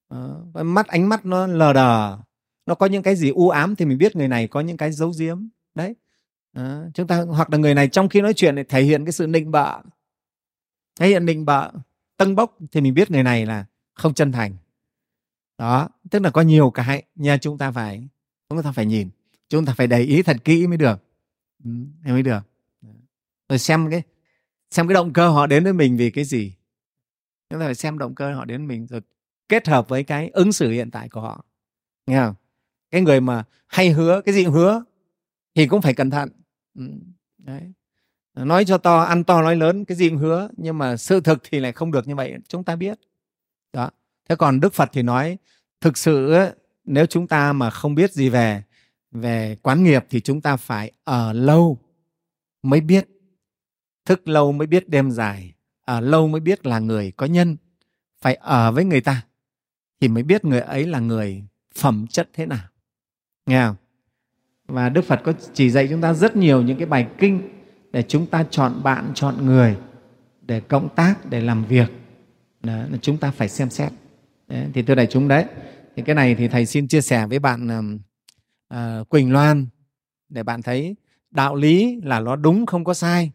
À, 0.08 0.18
mắt 0.62 0.86
ánh 0.86 1.08
mắt 1.08 1.26
nó 1.26 1.46
lờ 1.46 1.72
đờ. 1.72 2.18
Nó 2.66 2.74
có 2.74 2.86
những 2.86 3.02
cái 3.02 3.16
gì 3.16 3.30
u 3.30 3.48
ám 3.48 3.76
thì 3.76 3.84
mình 3.84 3.98
biết 3.98 4.16
người 4.16 4.28
này 4.28 4.48
có 4.48 4.60
những 4.60 4.76
cái 4.76 4.92
giấu 4.92 5.12
giếm. 5.18 5.48
Đấy. 5.74 5.94
À, 6.52 6.84
chúng 6.94 7.06
ta 7.06 7.20
hoặc 7.20 7.50
là 7.50 7.58
người 7.58 7.74
này 7.74 7.88
trong 7.88 8.08
khi 8.08 8.20
nói 8.20 8.34
chuyện 8.34 8.56
thì 8.56 8.62
thể 8.62 8.82
hiện 8.82 9.04
cái 9.04 9.12
sự 9.12 9.26
nịnh 9.26 9.50
bợ. 9.50 9.82
Thể 11.00 11.08
hiện 11.08 11.26
nịnh 11.26 11.44
bợ 11.44 11.70
tâng 12.16 12.34
bốc 12.34 12.58
thì 12.72 12.80
mình 12.80 12.94
biết 12.94 13.10
người 13.10 13.22
này 13.22 13.46
là 13.46 13.64
không 13.94 14.14
chân 14.14 14.32
thành. 14.32 14.56
Đó 15.58 15.88
tức 16.10 16.22
là 16.22 16.30
có 16.30 16.40
nhiều 16.40 16.70
cái 16.70 17.02
nha 17.14 17.36
chúng 17.36 17.58
ta 17.58 17.70
phải 17.70 18.08
chúng 18.48 18.62
ta 18.62 18.72
phải 18.72 18.86
nhìn. 18.86 19.10
Chúng 19.48 19.64
ta 19.64 19.74
phải 19.74 19.86
để 19.86 20.00
ý 20.00 20.22
thật 20.22 20.36
kỹ 20.44 20.66
mới 20.66 20.76
được. 20.76 21.04
Ừ, 21.64 21.70
mới 22.04 22.22
được. 22.22 22.40
Rồi 23.48 23.58
xem 23.58 23.90
cái 23.90 24.02
xem 24.70 24.88
cái 24.88 24.94
động 24.94 25.12
cơ 25.12 25.28
họ 25.28 25.46
đến 25.46 25.64
với 25.64 25.72
mình 25.72 25.96
vì 25.96 26.10
cái 26.10 26.24
gì. 26.24 26.54
Chúng 27.50 27.60
ta 27.60 27.66
phải 27.66 27.74
xem 27.74 27.98
động 27.98 28.14
cơ 28.14 28.34
họ 28.34 28.44
đến 28.44 28.66
với 28.66 28.76
mình 28.76 28.86
rồi 28.86 29.00
kết 29.48 29.68
hợp 29.68 29.88
với 29.88 30.04
cái 30.04 30.28
ứng 30.28 30.52
xử 30.52 30.70
hiện 30.70 30.90
tại 30.90 31.08
của 31.08 31.20
họ. 31.20 31.44
Nghe 32.06 32.20
không? 32.20 32.34
Cái 32.90 33.00
người 33.00 33.20
mà 33.20 33.44
hay 33.66 33.90
hứa, 33.90 34.20
cái 34.20 34.34
gì 34.34 34.44
hứa, 34.44 34.84
thì 35.54 35.66
cũng 35.66 35.82
phải 35.82 35.94
cẩn 35.94 36.10
thận. 36.10 36.28
Ừ, 36.78 36.84
đấy. 37.38 37.72
Nói 38.34 38.64
cho 38.64 38.78
to, 38.78 39.00
ăn 39.00 39.24
to 39.24 39.42
nói 39.42 39.56
lớn, 39.56 39.84
cái 39.84 39.96
gì 39.96 40.08
cũng 40.08 40.18
hứa, 40.18 40.48
nhưng 40.56 40.78
mà 40.78 40.96
sự 40.96 41.20
thực 41.20 41.38
thì 41.44 41.60
lại 41.60 41.72
không 41.72 41.92
được 41.92 42.08
như 42.08 42.14
vậy, 42.14 42.34
chúng 42.48 42.64
ta 42.64 42.76
biết. 42.76 42.98
Đó. 43.72 43.90
Thế 44.28 44.36
còn 44.36 44.60
đức 44.60 44.74
phật 44.74 44.88
thì 44.92 45.02
nói, 45.02 45.38
thực 45.80 45.98
sự 45.98 46.36
nếu 46.84 47.06
chúng 47.06 47.26
ta 47.26 47.52
mà 47.52 47.70
không 47.70 47.94
biết 47.94 48.12
gì 48.12 48.28
về 48.28 48.62
về 49.10 49.56
quán 49.62 49.84
nghiệp 49.84 50.06
thì 50.10 50.20
chúng 50.20 50.40
ta 50.40 50.56
phải 50.56 50.92
ở 51.04 51.32
lâu 51.32 51.78
mới 52.62 52.80
biết 52.80 53.08
thức 54.04 54.28
lâu 54.28 54.52
mới 54.52 54.66
biết 54.66 54.88
đêm 54.88 55.10
dài 55.10 55.54
ở 55.84 56.00
lâu 56.00 56.28
mới 56.28 56.40
biết 56.40 56.66
là 56.66 56.78
người 56.78 57.12
có 57.16 57.26
nhân. 57.26 57.56
Phải 58.20 58.34
ở 58.34 58.72
với 58.72 58.84
người 58.84 59.00
ta 59.00 59.22
thì 60.00 60.08
mới 60.08 60.22
biết 60.22 60.44
người 60.44 60.60
ấy 60.60 60.86
là 60.86 60.98
người 60.98 61.44
phẩm 61.74 62.06
chất 62.06 62.28
thế 62.32 62.46
nào. 62.46 62.68
Nghe 63.46 63.66
không? 63.66 63.76
Và 64.68 64.88
đức 64.88 65.04
phật 65.04 65.20
có 65.24 65.32
chỉ 65.52 65.70
dạy 65.70 65.88
chúng 65.90 66.00
ta 66.00 66.12
rất 66.12 66.36
nhiều 66.36 66.62
những 66.62 66.78
cái 66.78 66.86
bài 66.86 67.06
kinh 67.18 67.48
để 67.92 68.02
chúng 68.08 68.26
ta 68.26 68.44
chọn 68.50 68.82
bạn 68.82 69.10
chọn 69.14 69.46
người 69.46 69.76
để 70.42 70.60
cộng 70.60 70.88
tác 70.94 71.30
để 71.30 71.40
làm 71.40 71.64
việc. 71.64 71.90
Đó, 72.62 72.76
là 72.90 72.98
chúng 73.02 73.18
ta 73.18 73.30
phải 73.30 73.48
xem 73.48 73.70
xét. 73.70 73.92
Đấy, 74.48 74.66
thì 74.74 74.82
thưa 74.82 74.94
đại 74.94 75.06
chúng 75.06 75.28
đấy 75.28 75.44
thì 75.96 76.02
cái 76.02 76.14
này 76.14 76.34
thì 76.34 76.48
thầy 76.48 76.66
xin 76.66 76.88
chia 76.88 77.00
sẻ 77.00 77.26
với 77.26 77.38
bạn 77.38 77.88
uh, 78.74 79.08
quỳnh 79.08 79.32
loan 79.32 79.66
để 80.28 80.42
bạn 80.42 80.62
thấy 80.62 80.96
đạo 81.30 81.56
lý 81.56 82.00
là 82.04 82.20
nó 82.20 82.36
đúng 82.36 82.66
không 82.66 82.84
có 82.84 82.94
sai 82.94 83.32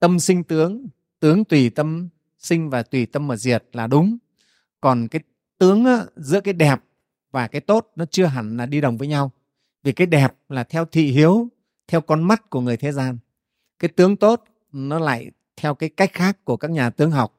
tâm 0.00 0.18
sinh 0.18 0.44
tướng 0.44 0.86
tướng 1.20 1.44
tùy 1.44 1.70
tâm 1.70 2.08
sinh 2.38 2.70
và 2.70 2.82
tùy 2.82 3.06
tâm 3.06 3.28
mà 3.28 3.36
diệt 3.36 3.64
là 3.72 3.86
đúng. 3.86 4.16
Còn 4.80 5.08
cái 5.08 5.20
tướng 5.58 5.84
á, 5.84 6.04
giữa 6.16 6.40
cái 6.40 6.54
đẹp 6.54 6.80
và 7.30 7.46
cái 7.48 7.60
tốt 7.60 7.92
nó 7.96 8.04
chưa 8.04 8.26
hẳn 8.26 8.56
là 8.56 8.66
đi 8.66 8.80
đồng 8.80 8.96
với 8.96 9.08
nhau. 9.08 9.32
Vì 9.82 9.92
cái 9.92 10.06
đẹp 10.06 10.34
là 10.48 10.64
theo 10.64 10.84
thị 10.84 11.10
hiếu 11.10 11.48
theo 11.88 12.00
con 12.00 12.22
mắt 12.22 12.50
của 12.50 12.60
người 12.60 12.76
thế 12.76 12.92
gian. 12.92 13.18
Cái 13.78 13.88
tướng 13.88 14.16
tốt 14.16 14.44
nó 14.72 14.98
lại 14.98 15.30
theo 15.56 15.74
cái 15.74 15.88
cách 15.88 16.10
khác 16.12 16.44
của 16.44 16.56
các 16.56 16.70
nhà 16.70 16.90
tướng 16.90 17.10
học. 17.10 17.38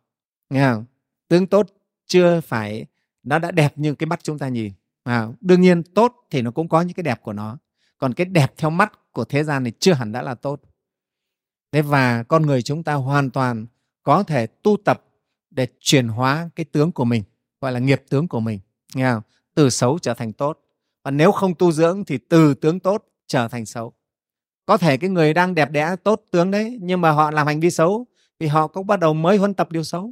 Nghe 0.50 0.74
không? 0.74 0.86
tướng 1.28 1.48
tốt 1.48 1.68
chưa 2.06 2.42
phải 2.42 2.86
nó 3.24 3.40
đã 3.40 3.52
đẹp 3.52 3.74
như 3.76 3.96
cái 3.96 4.08
mắt 4.08 4.24
chúng 4.24 4.40
ta 4.40 4.48
nhìn. 4.48 4.74
À, 5.04 5.28
đương 5.42 5.62
nhiên 5.62 5.84
tốt 5.84 6.16
thì 6.30 6.42
nó 6.42 6.52
cũng 6.52 6.70
có 6.70 6.82
những 6.82 6.94
cái 6.94 7.04
đẹp 7.04 7.22
của 7.22 7.34
nó. 7.34 7.58
Còn 7.98 8.14
cái 8.14 8.26
đẹp 8.26 8.54
theo 8.58 8.70
mắt 8.70 9.12
của 9.12 9.26
thế 9.26 9.44
gian 9.44 9.64
thì 9.64 9.72
chưa 9.80 9.94
hẳn 9.94 10.12
đã 10.12 10.22
là 10.22 10.36
tốt 10.36 10.62
thế 11.72 11.82
và 11.82 12.24
con 12.24 12.42
người 12.42 12.62
chúng 12.62 12.84
ta 12.84 12.94
hoàn 12.94 13.30
toàn 13.30 13.66
có 14.04 14.24
thể 14.24 14.48
tu 14.48 14.78
tập 14.86 15.04
để 15.50 15.68
chuyển 15.80 16.08
hóa 16.08 16.50
cái 16.56 16.66
tướng 16.66 16.92
của 16.92 17.06
mình, 17.06 17.24
gọi 17.62 17.72
là 17.72 17.80
nghiệp 17.80 18.04
tướng 18.10 18.28
của 18.28 18.40
mình. 18.40 18.60
Nghe 18.96 19.12
không? 19.14 19.22
từ 19.56 19.70
xấu 19.70 20.00
trở 20.00 20.14
thành 20.14 20.34
tốt. 20.34 20.60
Và 21.04 21.12
nếu 21.12 21.32
không 21.32 21.56
tu 21.56 21.72
dưỡng 21.72 22.06
thì 22.06 22.18
từ 22.18 22.54
tướng 22.54 22.80
tốt 22.80 23.06
trở 23.28 23.48
thành 23.48 23.66
xấu. 23.66 23.94
Có 24.66 24.78
thể 24.78 24.98
cái 24.98 25.10
người 25.10 25.34
đang 25.34 25.56
đẹp 25.56 25.72
đẽ, 25.72 25.96
tốt 26.04 26.24
tướng 26.32 26.52
đấy, 26.52 26.78
nhưng 26.82 27.02
mà 27.02 27.12
họ 27.12 27.32
làm 27.32 27.48
hành 27.48 27.60
vi 27.60 27.72
xấu 27.72 28.06
vì 28.40 28.48
họ 28.48 28.68
cũng 28.68 28.88
bắt 28.88 29.00
đầu 29.00 29.14
mới 29.14 29.38
huân 29.38 29.54
tập 29.54 29.72
điều 29.72 29.84
xấu. 29.84 30.12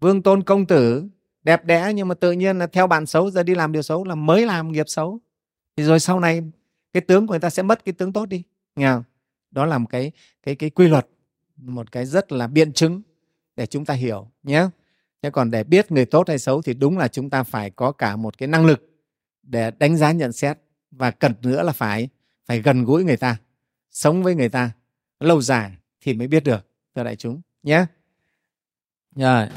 Vương 0.00 0.22
tôn 0.22 0.42
công 0.42 0.66
tử 0.66 1.08
đẹp 1.42 1.64
đẽ 1.64 1.92
nhưng 1.94 2.08
mà 2.08 2.14
tự 2.14 2.32
nhiên 2.32 2.58
là 2.58 2.66
theo 2.66 2.86
bạn 2.86 3.06
xấu 3.06 3.30
giờ 3.30 3.42
đi 3.42 3.54
làm 3.54 3.72
điều 3.72 3.82
xấu 3.82 4.04
là 4.04 4.14
mới 4.14 4.46
làm 4.46 4.72
nghiệp 4.72 4.88
xấu. 4.88 5.20
Thì 5.76 5.84
rồi 5.84 6.00
sau 6.00 6.20
này 6.20 6.42
cái 6.92 7.00
tướng 7.00 7.26
của 7.26 7.32
người 7.32 7.40
ta 7.40 7.50
sẽ 7.50 7.62
mất 7.62 7.84
cái 7.84 7.92
tướng 7.92 8.12
tốt 8.12 8.26
đi. 8.26 8.42
Nghe 8.76 8.86
không? 8.92 9.02
Đó 9.54 9.66
là 9.66 9.78
một 9.78 9.86
cái 9.90 10.12
cái 10.42 10.54
cái 10.54 10.70
quy 10.70 10.88
luật, 10.88 11.06
một 11.56 11.92
cái 11.92 12.06
rất 12.06 12.32
là 12.32 12.46
biện 12.46 12.72
chứng 12.72 13.02
để 13.56 13.66
chúng 13.66 13.84
ta 13.84 13.94
hiểu 13.94 14.30
nhé 14.42 14.68
thế 15.22 15.30
còn 15.30 15.50
để 15.50 15.64
biết 15.64 15.92
người 15.92 16.06
tốt 16.06 16.28
hay 16.28 16.38
xấu 16.38 16.62
thì 16.62 16.74
đúng 16.74 16.98
là 16.98 17.08
chúng 17.08 17.30
ta 17.30 17.42
phải 17.42 17.70
có 17.70 17.92
cả 17.92 18.16
một 18.16 18.38
cái 18.38 18.46
năng 18.46 18.66
lực 18.66 18.90
để 19.42 19.70
đánh 19.70 19.96
giá, 19.96 20.12
nhận 20.12 20.32
xét 20.32 20.58
và 20.90 21.10
cần 21.10 21.32
nữa 21.42 21.62
là 21.62 21.72
phải 21.72 22.08
phải 22.46 22.62
gần 22.62 22.84
gũi 22.84 23.04
người 23.04 23.16
ta, 23.16 23.36
sống 23.90 24.22
với 24.22 24.34
người 24.34 24.48
ta 24.48 24.70
lâu 25.20 25.40
dài 25.40 25.72
thì 26.00 26.14
mới 26.14 26.28
biết 26.28 26.44
được, 26.44 26.66
thưa 26.94 27.04
đại 27.04 27.16
chúng 27.16 27.40
nhé 27.62 27.86
yeah. 29.16 29.50